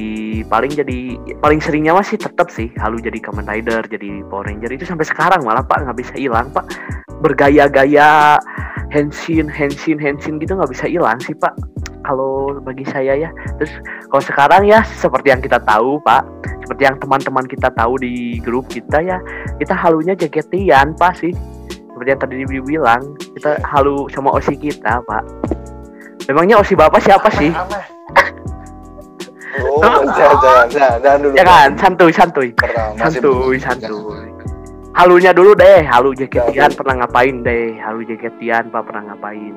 paling 0.47 0.73
jadi 0.73 1.19
paling 1.43 1.59
seringnya 1.59 1.99
masih 1.99 2.19
tetap 2.19 2.51
sih 2.51 2.71
halu 2.79 2.99
jadi 2.99 3.19
Kamen 3.21 3.47
Rider 3.47 3.85
jadi 3.87 4.25
Power 4.27 4.49
Ranger. 4.49 4.73
Itu 4.73 4.89
sampai 4.89 5.07
sekarang 5.07 5.45
malah 5.45 5.63
pak 5.63 5.85
nggak 5.85 5.99
bisa 6.01 6.15
hilang 6.17 6.49
pak. 6.51 6.67
Bergaya-gaya 7.23 8.41
henshin 8.91 9.49
henshin 9.49 9.97
henshin 9.97 10.37
gitu 10.37 10.53
nggak 10.59 10.69
bisa 10.69 10.85
hilang 10.85 11.17
sih 11.23 11.33
pak 11.33 11.55
kalau 12.03 12.59
bagi 12.61 12.85
saya 12.87 13.17
ya. 13.17 13.31
Terus 13.59 13.73
kalau 14.11 14.23
sekarang 14.23 14.63
ya 14.69 14.83
seperti 14.85 15.33
yang 15.33 15.43
kita 15.43 15.59
tahu 15.63 15.99
pak 16.03 16.27
seperti 16.63 16.83
yang 16.87 16.97
teman-teman 17.03 17.45
kita 17.51 17.69
tahu 17.75 17.99
di 17.99 18.39
grup 18.39 18.71
kita 18.71 19.03
ya 19.03 19.19
kita 19.59 19.75
halunya 19.75 20.15
jaketian 20.15 20.95
pak 20.99 21.19
sih. 21.19 21.33
Seperti 21.71 22.09
yang 22.09 22.21
tadi 22.21 22.35
dibilang 22.43 23.03
kita 23.39 23.63
halu 23.65 24.11
sama 24.11 24.35
osi 24.35 24.55
kita 24.59 25.03
pak. 25.07 25.25
Memangnya 26.31 26.63
osi 26.63 26.77
bapak 26.79 27.01
siapa 27.03 27.29
sih? 27.35 27.51
Oh, 29.53 29.85
jangan, 29.85 30.09
jangan, 30.17 30.67
jangan, 30.73 30.97
jangan 31.05 31.19
dulu. 31.21 31.35
ya 31.37 31.45
kan? 31.45 31.69
Santuy 31.77 32.09
santuy. 32.09 32.49
Pertama, 32.57 32.97
masih 32.97 33.21
santuy 33.21 33.59
santuy. 33.61 34.33
Halunya 34.93 35.33
dulu 35.33 35.57
deh 35.57 35.81
halu 35.89 36.13
jaketian 36.13 36.73
pernah 36.77 37.05
ngapain 37.05 37.41
deh? 37.41 37.77
Halu 37.81 38.05
jaketian 38.05 38.69
pak 38.69 38.83
pernah 38.85 39.13
ngapain? 39.13 39.55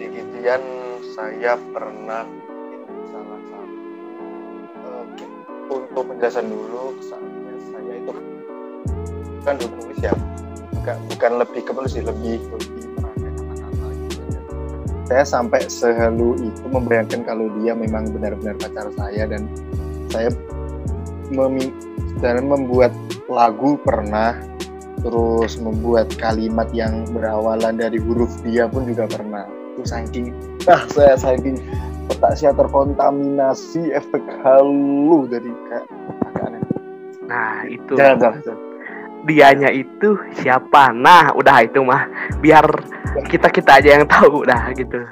Di 0.00 0.08
Gitian 0.08 0.60
saya 1.12 1.60
pernah 1.76 2.24
bikin 2.24 2.88
salah 3.12 3.40
satu 3.52 3.76
eh, 4.80 5.04
untuk 5.68 6.02
penjelasan 6.08 6.48
dulu 6.48 6.96
saatnya 7.04 7.52
saya 7.68 7.92
itu 8.00 8.10
kan 9.44 9.54
dulu 9.60 9.68
penulis 9.76 10.00
ya 10.00 10.12
bukan, 10.72 10.96
bukan 11.12 11.32
lebih 11.44 11.60
ke 11.68 11.70
penulis 11.76 11.92
sih 11.92 12.04
lebih 12.04 12.40
lebih 12.48 12.84
kata-kata 12.96 13.86
gitu 14.08 14.20
ya. 14.24 14.40
saya 15.04 15.24
sampai 15.28 15.60
sehalu 15.68 16.48
itu 16.48 16.64
membayangkan 16.72 17.20
kalau 17.28 17.52
dia 17.60 17.76
memang 17.76 18.08
benar-benar 18.08 18.56
pacar 18.56 18.88
saya 18.96 19.28
dan 19.28 19.44
saya 20.08 20.32
memi 21.28 21.76
dan 22.24 22.48
membuat 22.48 22.96
lagu 23.28 23.76
pernah 23.84 24.32
terus 25.04 25.60
membuat 25.60 26.08
kalimat 26.16 26.72
yang 26.72 27.04
berawalan 27.12 27.76
dari 27.76 28.00
huruf 28.00 28.32
dia 28.40 28.64
pun 28.64 28.88
juga 28.88 29.04
pernah 29.04 29.44
itu 29.82 29.90
saking 29.90 30.26
ah 30.70 30.86
saya 30.86 31.18
saking 31.18 31.58
otak 32.06 32.38
saya 32.38 32.54
terkontaminasi 32.54 33.90
efek 33.90 34.22
halu 34.46 35.26
dari 35.26 35.50
aneh 36.38 36.62
nah 37.26 37.66
itu. 37.66 37.98
Jangan 37.98 38.16
jangan, 38.18 38.40
jangan. 38.46 38.60
dianya 39.22 39.70
itu 39.70 40.18
siapa? 40.42 40.90
Nah 40.94 41.34
udah 41.34 41.66
itu 41.66 41.82
mah. 41.82 42.06
Biar 42.42 42.66
kita 43.26 43.50
kita 43.50 43.82
aja 43.82 43.98
yang 43.98 44.06
tahu 44.06 44.46
dah 44.46 44.70
gitu. 44.74 45.02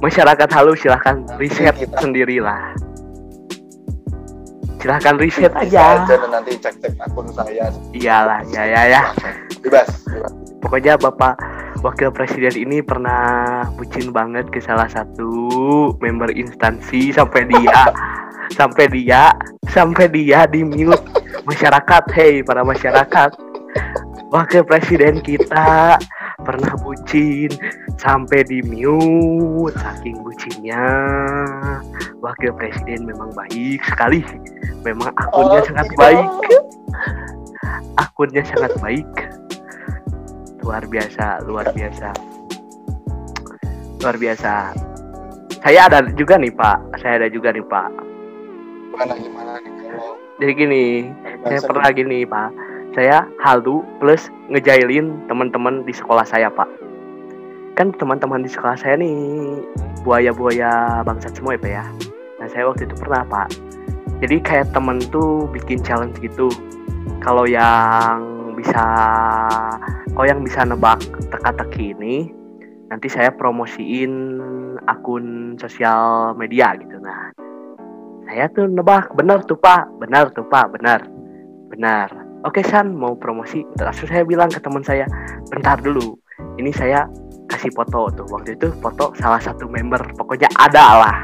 Masyarakat 0.00 0.48
halu 0.52 0.72
silahkan 0.76 1.24
riset 1.40 1.76
Kita. 1.76 2.00
sendirilah 2.00 2.76
silahkan 4.78 5.14
riset 5.18 5.52
aja. 5.54 6.02
aja. 6.06 6.14
Dan 6.18 6.30
nanti 6.30 6.54
cek 6.58 6.78
cek 6.80 6.92
akun 7.02 7.28
saya. 7.34 7.70
Iyalah 7.92 8.40
ya 8.50 8.62
ya 8.64 8.82
ya. 8.88 9.02
Bebas 9.62 9.90
bebas. 10.06 10.32
Pokoknya 10.58 10.98
bapak 10.98 11.38
wakil 11.82 12.10
presiden 12.10 12.54
ini 12.58 12.82
pernah 12.82 13.62
bucin 13.78 14.10
banget 14.10 14.50
ke 14.50 14.58
salah 14.58 14.90
satu 14.90 15.94
member 16.02 16.34
instansi 16.34 17.14
sampai 17.14 17.46
dia 17.46 17.90
sampai 18.54 18.90
dia 18.90 19.30
sampai 19.70 20.10
dia 20.10 20.46
di 20.50 20.66
mute 20.66 21.02
masyarakat. 21.46 22.02
Hey 22.14 22.42
para 22.42 22.66
masyarakat. 22.66 23.30
Wakil 24.28 24.60
presiden 24.66 25.24
kita 25.24 25.96
pernah 26.48 26.72
bucin 26.80 27.52
sampai 28.00 28.40
di 28.48 28.64
mute 28.64 29.76
saking 29.76 30.16
bucinnya. 30.24 30.80
Wakil 32.24 32.56
presiden 32.56 33.04
memang 33.04 33.36
baik 33.36 33.84
sekali. 33.84 34.24
Memang 34.80 35.12
akunnya 35.20 35.60
Oh, 35.60 35.66
sangat 35.68 35.86
tidak. 35.92 36.00
baik. 36.00 36.30
Akunnya 38.00 38.42
sangat 38.48 38.72
baik. 38.80 39.10
Luar 40.64 40.88
biasa 40.88 41.44
luar 41.44 41.68
biasa. 41.76 42.16
Luar 44.00 44.16
biasa. 44.16 44.72
Saya 45.60 45.84
ada 45.84 46.00
juga 46.16 46.40
nih 46.40 46.54
pak. 46.56 46.80
Saya 47.04 47.20
ada 47.20 47.28
juga 47.28 47.52
nih 47.52 47.66
pak. 47.68 47.92
Gimana 48.96 49.14
gimana 49.20 49.52
nih 49.60 49.72
kalau 49.92 50.16
jadi 50.38 50.52
gini 50.54 50.84
saya 51.42 51.60
pernah 51.66 51.90
gini 51.90 52.22
pak 52.22 52.50
saya 52.98 53.30
halu 53.38 53.86
plus 54.02 54.26
ngejailin 54.50 55.22
teman-teman 55.30 55.86
di 55.86 55.94
sekolah 55.94 56.26
saya 56.26 56.50
pak. 56.50 56.66
Kan 57.78 57.94
teman-teman 57.94 58.42
di 58.42 58.50
sekolah 58.50 58.74
saya 58.74 58.98
nih 58.98 59.14
buaya-buaya 60.02 61.06
bangsat 61.06 61.38
semua 61.38 61.54
ya 61.54 61.62
pak 61.62 61.70
ya. 61.70 61.84
Nah 62.42 62.50
saya 62.50 62.66
waktu 62.66 62.90
itu 62.90 62.98
pernah 62.98 63.22
pak. 63.22 63.54
Jadi 64.18 64.42
kayak 64.42 64.74
temen 64.74 64.98
tuh 65.14 65.46
bikin 65.54 65.78
challenge 65.86 66.18
gitu. 66.18 66.50
Kalau 67.22 67.46
yang 67.46 68.50
bisa 68.58 68.82
kalau 70.10 70.26
yang 70.26 70.42
bisa 70.42 70.66
nebak 70.66 70.98
teka-teki 71.30 71.94
ini 71.94 72.34
nanti 72.90 73.06
saya 73.06 73.30
promosiin 73.30 74.42
akun 74.90 75.54
sosial 75.54 76.34
media 76.34 76.74
gitu. 76.74 76.98
Nah 76.98 77.30
saya 78.26 78.50
tuh 78.50 78.66
nebak 78.66 79.14
benar 79.14 79.46
tuh 79.46 79.54
pak. 79.54 79.86
Benar 80.02 80.34
tuh 80.34 80.50
pak. 80.50 80.74
Benar. 80.74 81.06
Benar 81.70 82.27
oke 82.44 82.60
San 82.66 82.94
mau 82.94 83.16
promosi? 83.16 83.64
Langsung 83.78 84.06
saya 84.10 84.22
bilang 84.22 84.52
ke 84.52 84.60
teman 84.62 84.84
saya 84.84 85.08
bentar 85.50 85.80
dulu 85.80 86.14
ini 86.58 86.70
saya 86.74 87.06
kasih 87.48 87.72
foto 87.74 88.12
tuh. 88.14 88.26
Waktu 88.30 88.54
itu 88.58 88.68
foto 88.78 89.14
salah 89.18 89.40
satu 89.40 89.66
member 89.66 89.98
pokoknya 90.14 90.50
ada 90.58 91.02
lah 91.02 91.16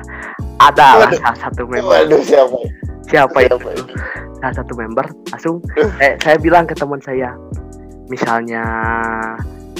ada 0.59 1.05
lah 1.05 1.11
salah 1.23 1.39
satu 1.51 1.69
member. 1.69 1.93
Waduh 1.93 2.23
siapa? 2.25 2.59
siapa 3.05 3.39
itu? 3.45 3.57
Siapa 3.61 3.71
itu? 3.77 3.85
salah 4.45 4.61
satu 4.61 4.77
member 4.77 5.07
langsung 5.33 5.57
eh, 6.05 6.21
saya 6.21 6.37
bilang 6.37 6.69
ke 6.69 6.77
teman 6.77 7.01
saya 7.01 7.33
misalnya 8.13 8.61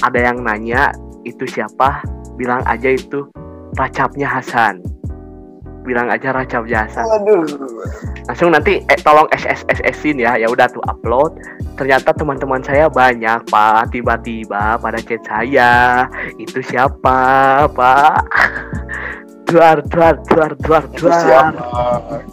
ada 0.01 0.19
yang 0.19 0.41
nanya 0.41 0.89
itu 1.25 1.45
siapa? 1.45 2.01
Bilang 2.35 2.65
aja 2.67 2.91
itu 2.91 3.29
racapnya 3.77 4.27
Hasan 4.27 4.81
bilang 5.85 6.09
aja 6.09 6.33
racapnya 6.33 6.89
Hasan 6.89 7.05
Waduh. 7.05 7.45
langsung 8.25 8.49
nanti 8.51 8.81
eh, 8.81 8.99
tolong 9.05 9.29
SSSSin 9.31 10.17
ya 10.19 10.33
ya 10.35 10.49
udah 10.49 10.65
tuh 10.67 10.81
upload 10.89 11.37
ternyata 11.77 12.09
teman-teman 12.11 12.65
saya 12.65 12.89
banyak 12.89 13.45
pak 13.47 13.93
tiba-tiba 13.93 14.81
pada 14.81 14.97
chat 14.99 15.21
saya 15.23 16.03
itu 16.35 16.59
siapa 16.65 17.17
pak 17.69 18.17
duar 19.47 19.77
duar 19.85 20.17
duar 20.25 20.51
duar 20.57 20.83
Itu 20.89 21.05
duar 21.05 21.21
siapa? 21.21 21.77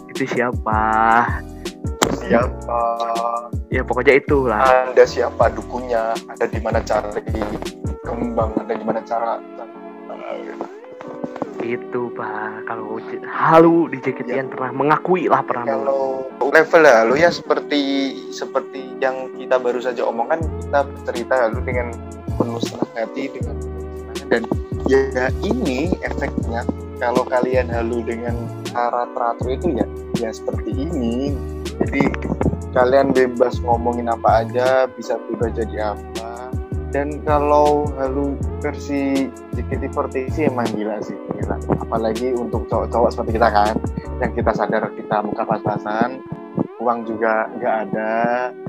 itu 0.09 0.23
siapa 0.25 0.81
Siapa? 2.13 2.81
ya 3.73 3.81
pokoknya 3.81 4.17
itulah 4.21 4.91
Anda 4.91 5.03
siapa? 5.07 5.49
Dukunya? 5.49 6.13
Ada 6.29 6.45
di 6.45 6.59
mana 6.61 6.79
cari 6.83 7.21
kembang? 8.05 8.53
Ada 8.59 8.73
di 8.75 8.85
mana 8.85 9.01
cara? 9.01 9.39
Itu 11.63 12.11
pak. 12.13 12.67
Kalau 12.67 12.99
halu 13.23 13.87
di 13.89 13.97
jaketian 14.03 14.51
pernah 14.51 14.71
mengakui 14.75 15.31
lah 15.31 15.41
pernah. 15.41 15.65
Kalau 15.65 16.27
level 16.53 16.81
lalu 16.85 17.25
ya 17.25 17.29
seperti 17.33 17.81
seperti 18.29 18.93
yang 19.01 19.31
kita 19.39 19.57
baru 19.57 19.79
saja 19.81 20.05
omongkan 20.05 20.43
kita 20.61 20.85
bercerita 20.85 21.33
lalu 21.49 21.59
dengan 21.65 21.87
penuh 22.37 22.61
senang 22.61 22.91
hati 22.93 23.23
dengan 23.31 23.55
dan 24.29 24.43
ya 24.85 25.31
ini 25.41 25.95
efeknya 26.05 26.61
kalau 27.01 27.25
kalian 27.25 27.67
halu 27.71 28.05
dengan 28.05 28.35
cara 28.69 29.09
teratur 29.15 29.47
itu 29.55 29.67
ya 29.79 29.87
ya 30.21 30.29
seperti 30.29 30.71
ini. 30.71 31.33
Jadi 31.81 32.05
kalian 32.73 33.13
bebas 33.13 33.57
ngomongin 33.61 34.09
apa 34.09 34.45
aja 34.45 34.85
bisa 34.93 35.17
bebas 35.29 35.53
jadi 35.57 35.93
apa 35.93 36.32
dan 36.93 37.25
kalau 37.25 37.89
halu 37.97 38.37
versi 38.61 39.25
JKT48 39.57 40.29
sih 40.29 40.43
emang 40.45 40.69
gila 40.77 41.01
sih 41.01 41.17
gila. 41.41 41.57
Apalagi 41.81 42.37
untuk 42.37 42.69
cowok-cowok 42.69 43.09
seperti 43.09 43.41
kita 43.41 43.49
kan 43.49 43.75
yang 44.21 44.31
kita 44.37 44.53
sadar 44.53 44.93
kita 44.93 45.25
muka 45.25 45.41
pas-pasan 45.41 46.21
uang 46.77 47.09
juga 47.09 47.49
nggak 47.57 47.75
ada 47.89 48.13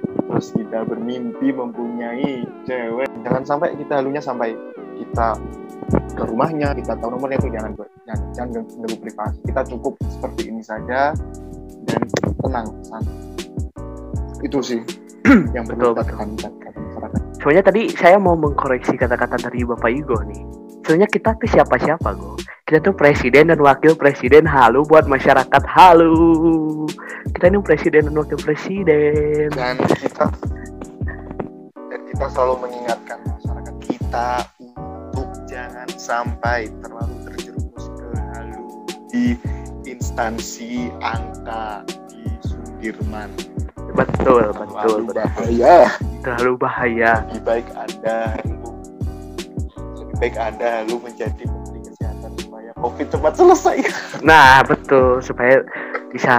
terus 0.09 0.57
kita 0.57 0.89
bermimpi 0.89 1.53
mempunyai 1.53 2.49
cewek. 2.65 3.13
Jangan 3.29 3.45
sampai 3.45 3.77
kita 3.77 4.01
halunya 4.01 4.25
sampai 4.25 4.57
kita 4.97 5.37
ke 6.17 6.23
rumahnya 6.25 6.73
kita 6.73 6.97
tahu 6.97 7.21
nomornya 7.21 7.37
itu 7.45 7.53
jangan 7.53 7.77
jangan, 8.09 8.25
jangan 8.33 8.49
ganggu 8.57 8.97
privasi. 9.05 9.39
Kita 9.53 9.61
cukup 9.69 9.93
seperti 10.09 10.49
ini 10.49 10.65
saja 10.65 11.13
dan 11.85 12.01
tenang 12.41 12.73
santai. 12.89 13.21
Itu 14.41 14.65
sih 14.65 14.81
yang 15.57 15.69
perlu 15.69 15.93
Betul, 15.93 16.01
kita 16.01 16.05
tekankan 16.09 16.75
Soalnya 17.45 17.61
tadi 17.61 17.93
saya 17.93 18.17
mau 18.17 18.33
mengkoreksi 18.41 18.97
kata-kata 18.97 19.37
dari 19.37 19.69
Bapak 19.69 19.93
Igo 19.93 20.17
nih. 20.25 20.41
Soalnya 20.89 21.05
kita 21.05 21.37
tuh 21.37 21.45
siapa-siapa, 21.45 22.17
Go. 22.17 22.41
Kita 22.65 22.81
tuh 22.81 22.97
presiden 22.97 23.53
dan 23.53 23.61
wakil 23.61 23.93
presiden 23.93 24.49
halu 24.49 24.81
buat 24.89 25.05
masyarakat 25.05 25.63
halu. 25.69 26.89
Kita 27.37 27.53
ini 27.53 27.61
presiden 27.61 28.09
dan 28.09 28.17
wakil 28.17 28.41
presiden. 28.41 29.53
dan 29.53 29.77
kita 29.77 30.33
dan 31.93 32.01
kita 32.09 32.25
selalu 32.33 32.65
mengingatkan 32.65 33.21
masyarakat 33.29 33.77
kita 33.93 34.29
untuk 35.13 35.29
jangan 35.45 35.89
sampai 36.01 36.73
terlalu 36.81 37.15
terjerumus 37.29 37.85
ke 37.93 38.09
halu 38.33 38.65
di 39.13 39.25
instansi 39.85 40.89
angka 41.05 41.85
di 42.09 42.25
Sudirman. 42.41 43.54
Betul, 43.95 44.51
betul, 44.51 45.07
Terlalu 45.07 45.07
betul. 45.07 45.23
bahaya. 45.23 45.77
Terlalu 46.27 46.53
bahaya. 46.59 47.13
Lebih 47.31 47.43
baik 47.47 47.67
Anda 47.79 48.19
lu 48.43 48.71
lebih 49.75 50.17
baik 50.19 50.37
Anda 50.39 50.71
lu 50.91 50.97
menjadi 50.99 51.43
menteri 51.47 51.81
kesehatan 51.87 52.31
supaya 52.39 52.71
COVID 52.79 53.07
cepat 53.07 53.33
selesai. 53.39 53.77
Nah, 54.27 54.67
betul 54.67 55.23
supaya 55.23 55.63
bisa 56.11 56.35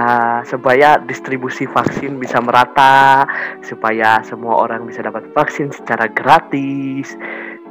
supaya 0.48 1.00
distribusi 1.04 1.64
vaksin 1.68 2.20
bisa 2.20 2.40
merata, 2.44 3.24
supaya 3.64 4.20
semua 4.24 4.64
orang 4.68 4.88
bisa 4.88 5.04
dapat 5.04 5.24
vaksin 5.32 5.72
secara 5.72 6.08
gratis, 6.12 7.16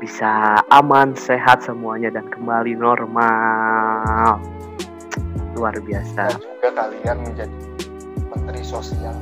bisa 0.01 0.61
aman, 0.69 1.13
sehat 1.17 1.65
semuanya 1.65 2.13
dan 2.13 2.25
kembali 2.29 2.77
normal. 2.77 4.37
Luar 5.57 5.77
biasa. 5.81 6.37
Dan 6.37 6.41
juga 6.41 6.69
kalian 6.73 7.17
menjadi 7.21 7.57
menteri 8.29 8.61
sosial 8.61 9.13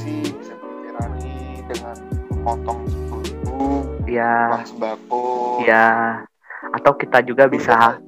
mengkorupsi, 0.00 0.32
bisa 0.40 0.54
bertirani 0.56 1.36
dengan 1.68 1.96
memotong 2.32 2.80
sepuluh 2.88 3.22
ribu 3.24 3.58
Ya, 4.08 4.50
uang 4.50 4.66
sembako. 4.66 5.22
ya. 5.68 5.88
Atau 6.74 6.92
kita 6.96 7.20
juga 7.24 7.46
bisa 7.46 8.00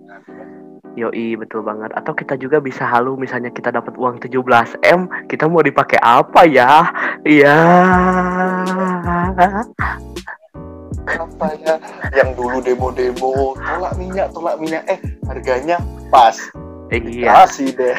Yoi 0.92 1.40
betul 1.40 1.64
banget. 1.64 1.88
Atau 1.96 2.12
kita 2.12 2.36
juga 2.36 2.60
bisa 2.60 2.84
halu 2.84 3.16
Misalnya 3.16 3.48
kita 3.48 3.72
dapat 3.72 3.96
uang 3.96 4.20
17M 4.20 5.24
Kita 5.24 5.48
mau 5.48 5.64
dipakai 5.64 5.96
apa 6.04 6.44
ya? 6.44 6.84
Iya. 7.24 7.56
Apa 11.08 11.46
ya? 11.64 11.80
Yang 12.12 12.30
dulu 12.36 12.60
demo-demo 12.60 13.56
tolak 13.56 13.96
minyak 13.96 14.28
tolak 14.36 14.60
minyak. 14.60 14.84
Eh 14.84 15.00
harganya 15.24 15.80
pas. 16.12 16.36
Iya. 16.92 17.48
Kasih 17.48 17.72
deh 17.72 17.96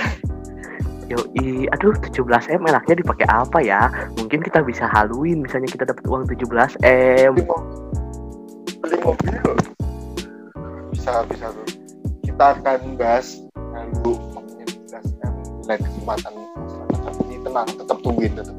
Yoi. 1.12 1.68
Aduh 1.74 1.96
17M 2.00 2.62
enaknya 2.63 2.96
dipakai 3.04 3.28
apa 3.28 3.60
ya? 3.60 3.92
Mungkin 4.16 4.39
kita 4.44 4.63
bisa 4.63 4.88
haluin 4.92 5.44
Misalnya 5.44 5.70
kita 5.72 5.84
dapat 5.89 6.04
uang 6.08 6.24
17M 6.30 7.32
beli 7.34 7.44
mobil 7.48 7.74
beli 8.84 8.98
mobil 9.00 9.32
bisa 10.94 11.24
bisa 11.28 11.52
tuh 11.52 11.68
kita 12.24 12.56
akan 12.60 12.80
bahas 13.00 13.44
lalu 13.56 14.16
menjelaskan 14.36 15.32
lain 15.68 15.80
kesempatan 15.82 16.34
tapi 17.04 17.36
tenang 17.44 17.68
tetap 17.68 17.98
tungguin 18.00 18.32
tetap. 18.36 18.56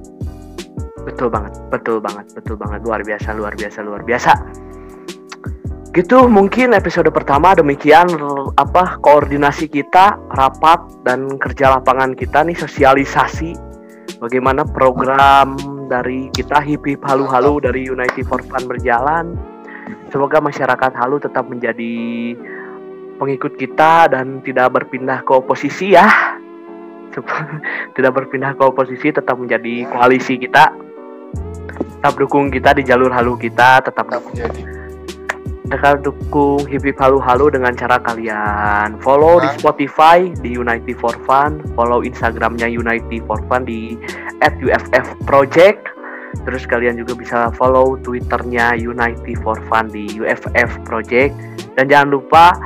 Betul 1.04 1.28
banget 1.28 1.52
Betul 1.68 2.00
banget 2.00 2.26
Betul 2.33 2.57
banget. 2.57 2.80
Luar 2.80 3.04
biasa 3.04 3.37
Luar 3.37 3.52
biasa 3.52 3.78
Luar 3.85 4.00
biasa 4.09 4.63
Gitu 5.94 6.26
mungkin 6.26 6.74
episode 6.74 7.07
pertama 7.14 7.54
demikian 7.54 8.11
apa 8.59 8.98
koordinasi 8.98 9.70
kita 9.70 10.18
rapat 10.35 10.83
dan 11.07 11.38
kerja 11.38 11.70
lapangan 11.78 12.18
kita 12.18 12.42
nih 12.42 12.59
sosialisasi. 12.59 13.54
Bagaimana 14.18 14.66
program 14.66 15.54
dari 15.87 16.35
kita 16.35 16.59
hip 16.66 16.83
hip 16.83 16.98
halu 17.07 17.30
halu 17.30 17.62
dari 17.62 17.87
United 17.87 18.26
for 18.26 18.42
Fun 18.42 18.66
berjalan. 18.66 19.38
Semoga 20.11 20.42
masyarakat 20.42 20.98
halu 20.98 21.22
tetap 21.22 21.46
menjadi 21.46 22.35
pengikut 23.22 23.54
kita 23.54 24.11
dan 24.11 24.42
tidak 24.42 24.74
berpindah 24.74 25.22
ke 25.22 25.30
oposisi 25.30 25.94
ya. 25.94 26.11
Tidak 27.94 28.11
berpindah 28.11 28.59
ke 28.59 28.62
oposisi 28.66 29.14
tetap 29.14 29.38
menjadi 29.38 29.87
koalisi 29.87 30.42
kita. 30.42 30.74
Tetap 32.02 32.18
dukung 32.18 32.50
kita 32.50 32.74
di 32.74 32.83
jalur 32.83 33.14
halu 33.14 33.38
kita 33.38 33.78
tetap 33.78 34.11
tetap 34.11 34.26
menjadi 34.26 34.84
Dekat 35.64 36.05
dukung 36.05 36.61
hip 36.68 36.85
hip 36.85 37.00
halu 37.00 37.16
halu 37.16 37.48
dengan 37.48 37.72
cara 37.72 37.96
kalian 37.96 39.00
follow 39.00 39.40
di. 39.40 39.48
Spotify 39.57 40.29
di 40.44 40.61
Unity 40.61 40.92
for 40.92 41.16
Fun, 41.24 41.64
follow 41.72 42.05
Instagramnya 42.05 42.68
Unity 42.68 43.24
for 43.24 43.40
Fun 43.48 43.64
di 43.64 43.96
@uff 44.44 45.09
project. 45.24 45.94
Terus 46.44 46.66
kalian 46.68 46.98
juga 47.00 47.16
bisa 47.16 47.48
follow 47.57 47.96
Twitternya 48.03 48.77
Unity 48.77 49.38
for 49.40 49.57
Fun 49.70 49.88
di 49.88 50.11
UFF 50.18 50.83
project. 50.85 51.33
Dan 51.79 51.87
jangan 51.87 52.18
lupa 52.18 52.59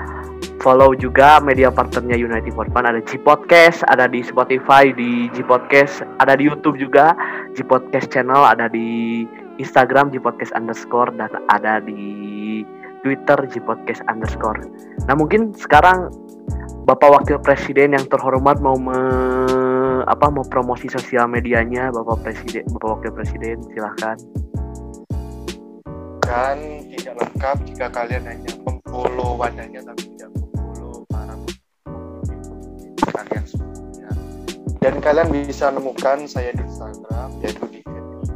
follow 0.58 0.96
juga 0.96 1.38
media 1.38 1.70
partnernya 1.70 2.18
Unity 2.18 2.50
for 2.50 2.66
Fun 2.74 2.88
ada 2.88 2.98
G 3.04 3.20
Podcast, 3.20 3.86
ada 3.86 4.10
di 4.10 4.24
Spotify 4.24 4.90
di 4.90 5.30
G 5.36 5.44
Podcast, 5.46 6.02
ada 6.18 6.34
di 6.34 6.50
YouTube 6.50 6.80
juga 6.80 7.14
G 7.54 7.62
Podcast 7.62 8.10
channel, 8.10 8.42
ada 8.42 8.66
di 8.66 9.22
Instagram 9.62 10.10
G 10.10 10.18
Podcast 10.18 10.50
underscore 10.56 11.14
dan 11.14 11.30
ada 11.52 11.78
di 11.82 12.64
Twitter 13.02 13.38
G 13.50 13.62
Podcast 13.62 14.02
underscore. 14.10 14.64
Nah 15.06 15.14
mungkin 15.14 15.54
sekarang 15.54 16.10
Bapak 16.88 17.20
Wakil 17.20 17.38
Presiden 17.44 17.92
yang 17.92 18.04
terhormat 18.08 18.58
mau 18.64 18.76
me, 18.80 18.96
apa 20.08 20.32
mau 20.32 20.46
promosi 20.48 20.88
sosial 20.88 21.28
medianya 21.28 21.92
Bapak 21.92 22.24
Presiden 22.24 22.64
Bapak 22.72 22.88
Wakil 22.98 23.12
Presiden 23.12 23.60
silahkan. 23.76 24.16
dan 26.28 26.84
tidak 26.92 27.14
lengkap 27.24 27.56
jika 27.72 27.86
kalian 27.88 28.24
hanya 28.28 28.52
memfollow 28.68 29.40
wadahnya 29.40 29.80
tapi 29.80 30.12
tidak 30.12 30.28
memfollow 30.36 31.00
para 31.08 31.32
kalian 33.16 33.44
sebelumnya 33.48 34.12
dan 34.84 34.94
kalian 35.00 35.28
bisa 35.32 35.72
menemukan 35.72 36.28
saya 36.28 36.52
di 36.52 36.60
Instagram 36.68 37.32
yaitu 37.40 37.64
di 37.72 37.80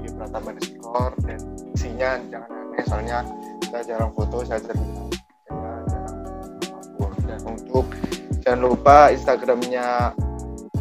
di 0.01 0.09
Pratama 0.17 0.57
underscore 0.57 1.13
dan 1.29 1.41
isinya 1.77 2.17
jangan 2.33 2.62
aneh 2.73 2.85
soalnya 2.89 3.19
saya 3.69 3.85
jarang 3.85 4.13
foto 4.17 4.41
saya 4.49 4.61
jarang 4.65 4.89
saya 5.45 5.81
jarang 5.93 6.17
upload. 6.73 7.13
Dan 7.29 7.41
untuk 7.45 7.87
jangan 8.41 8.61
lupa 8.65 8.97
Instagramnya 9.13 10.17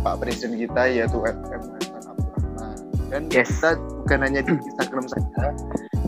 Pak 0.01 0.15
Presiden 0.23 0.55
kita 0.55 0.87
yaitu 0.87 1.19
FM 1.19 1.61
Hasan 1.77 2.03
Abdurrahman. 2.09 2.75
Dan 3.11 3.21
Yes. 3.27 3.51
kita 3.59 3.75
bukan 3.75 4.19
hanya 4.23 4.41
di 4.41 4.51
Instagram 4.55 5.05
saja 5.11 5.43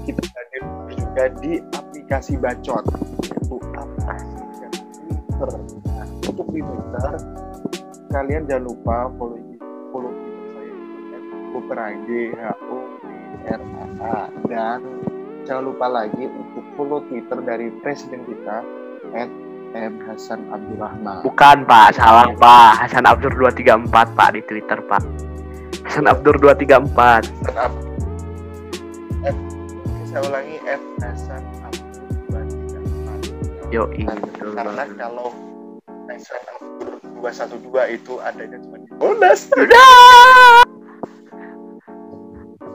kita 0.04 0.24
hadir 0.24 0.64
juga 0.92 1.24
di 1.40 1.52
aplikasi 1.72 2.34
bacot 2.36 2.84
yaitu 3.24 3.56
aplikasi 3.76 4.28
Twitter 5.08 5.52
nah, 5.88 6.08
untuk 6.28 6.48
di 6.52 6.60
Twitter 6.64 7.12
kalian 8.12 8.44
jangan 8.48 8.64
lupa 8.68 9.08
follow 9.16 9.40
follow 9.92 10.12
Twitter 10.12 10.48
saya 10.52 10.68
itu 10.68 11.38
@buperag 11.56 11.96
h 12.08 12.44
o 12.68 12.78
p 13.40 13.48
r 13.48 13.62
a 13.62 13.86
a 14.04 14.18
dan 14.52 14.80
jangan 15.44 15.64
lupa 15.66 15.88
lagi 15.88 16.24
untuk 16.24 16.64
follow 16.74 17.00
Twitter 17.06 17.38
dari 17.40 17.68
presiden 17.80 18.24
kita 18.24 18.64
M 19.74 19.94
Hasan 20.06 20.46
Abdurrahman 20.50 21.26
Bukan 21.26 21.66
Pak, 21.66 21.98
salah 21.98 22.30
Pak. 22.38 22.72
Hasan 22.80 23.04
Abdur 23.04 23.34
234 23.34 23.90
Pak 24.14 24.30
di 24.32 24.42
Twitter 24.46 24.80
Pak. 24.80 25.02
Hasan 25.84 26.06
Abdur 26.06 26.38
234. 26.38 27.26
dan 27.44 27.56
Ab- 27.60 27.82
F 29.24 29.38
saya 30.08 30.22
ulangi 30.24 30.58
F 30.64 30.82
Hasan 31.02 31.42
Abdur 31.66 32.08
234 32.30 33.74
Yo, 33.74 33.84
karena 34.54 34.84
kalau 34.94 35.34
Hasan 36.06 36.44
Abdur 36.54 36.94
212 37.18 37.98
itu 37.98 38.14
adanya 38.22 38.58
cuma 38.62 38.78
di 38.78 38.88
Monas 38.94 39.50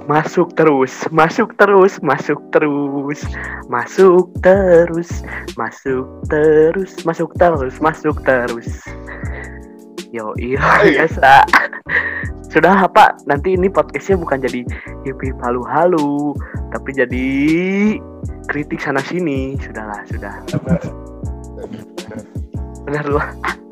Masuk 0.09 0.57
terus, 0.57 1.05
masuk 1.12 1.53
terus, 1.61 2.01
masuk 2.01 2.40
terus, 2.49 3.21
masuk 3.68 4.33
terus, 4.40 5.11
masuk 5.53 6.09
terus, 6.33 6.92
masuk 7.05 7.31
terus, 7.37 7.75
masuk 7.77 8.16
terus. 8.25 8.68
Yo, 10.09 10.33
iya 10.40 10.64
biasa. 10.88 11.44
Sudah 12.49 12.88
apa? 12.88 13.21
Nanti 13.29 13.53
ini 13.53 13.68
podcastnya 13.68 14.16
bukan 14.16 14.40
jadi 14.40 14.64
hip 15.05 15.21
hip 15.21 15.37
halu 15.44 15.61
halu, 15.68 16.33
tapi 16.73 16.97
jadi 16.97 17.29
kritik 18.49 18.81
sana 18.81 19.05
sini. 19.05 19.61
Sudahlah, 19.61 20.09
sudah. 20.09 20.40
Benar 22.88 23.05
loh. 23.12 23.27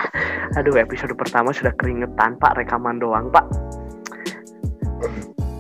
Aduh, 0.60 0.76
episode 0.76 1.16
pertama 1.16 1.56
sudah 1.56 1.72
keringetan 1.80 2.36
Pak, 2.36 2.60
rekaman 2.60 3.00
doang 3.00 3.32
Pak. 3.32 3.48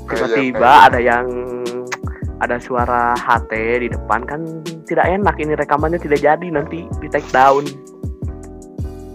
Tiba-tiba 0.06 0.70
ada 0.90 0.98
yang 1.02 1.26
ada 2.38 2.60
suara 2.60 3.16
HT 3.16 3.52
di 3.80 3.88
depan 3.88 4.28
kan 4.28 4.40
tidak 4.84 5.08
enak 5.08 5.36
ini 5.40 5.56
rekamannya 5.56 5.96
tidak 5.96 6.20
jadi 6.20 6.46
nanti 6.52 6.84
di 7.00 7.08
take 7.08 7.26
down. 7.32 7.64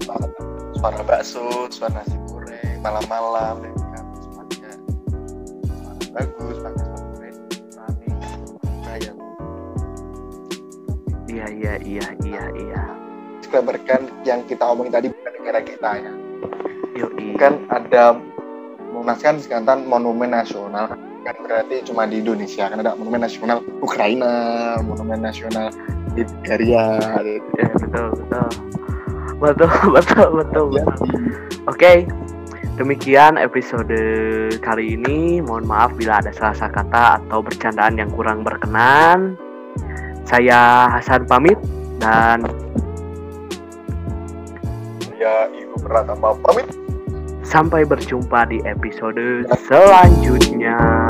Suara, 0.01 0.25
suara 0.73 1.01
bakso, 1.05 1.69
suara 1.69 2.01
nasi 2.01 2.17
goreng, 2.25 2.81
malam-malam, 2.81 3.61
ya 3.61 3.71
kan, 3.93 4.05
semuanya 4.19 4.71
suara 5.69 6.03
bagus, 6.17 6.55
pakai 6.65 6.81
suara 6.81 6.97
goreng, 7.05 7.37
rame, 7.77 8.07
kayak 8.83 9.13
iya 11.29 11.45
iya 11.53 11.73
iya 11.85 12.07
iya 12.25 12.43
iya. 12.57 12.81
Disclaimer 13.39 13.77
kan 13.85 14.09
yang 14.25 14.41
kita 14.49 14.65
omongin 14.65 14.91
tadi 14.91 15.07
bukan 15.13 15.31
negara 15.39 15.59
kita 15.61 15.89
ya, 16.01 16.13
yoi. 16.97 17.37
Kan 17.37 17.69
ada 17.69 18.17
Monas 19.01 19.17
kan 19.17 19.41
disebutkan 19.41 19.89
monumen 19.89 20.29
nasional 20.29 20.93
kan. 21.25 21.35
Berarti 21.41 21.81
cuma 21.89 22.05
di 22.05 22.21
Indonesia 22.21 22.69
kan 22.69 22.77
ada 22.77 22.93
monumen 22.93 23.25
nasional 23.25 23.65
Ukraina, 23.81 24.77
monumen 24.85 25.25
nasional 25.25 25.73
di 26.13 26.21
Bulgaria, 26.21 27.01
gitu. 27.25 27.49
Ya, 27.57 27.67
betul 27.81 28.07
betul. 28.13 28.49
Betul 29.41 29.73
betul 29.97 30.27
betul 30.37 30.65
betul. 30.69 31.07
Oke 31.65 32.05
demikian 32.77 33.41
episode 33.41 33.97
kali 34.61 35.01
ini. 35.01 35.41
Mohon 35.41 35.65
maaf 35.65 35.91
bila 35.97 36.21
ada 36.21 36.29
salah 36.29 36.69
kata 36.69 37.25
atau 37.25 37.41
bercandaan 37.41 37.97
yang 37.97 38.13
kurang 38.13 38.45
berkenan. 38.45 39.33
Saya 40.29 40.93
Hasan 40.93 41.25
pamit 41.25 41.57
dan 41.97 42.45
saya 45.09 45.49
Ibu 45.57 45.81
Pratama 45.81 46.37
pamit 46.45 46.80
Sampai 47.51 47.83
berjumpa 47.83 48.47
di 48.47 48.63
episode 48.63 49.43
selanjutnya. 49.67 51.03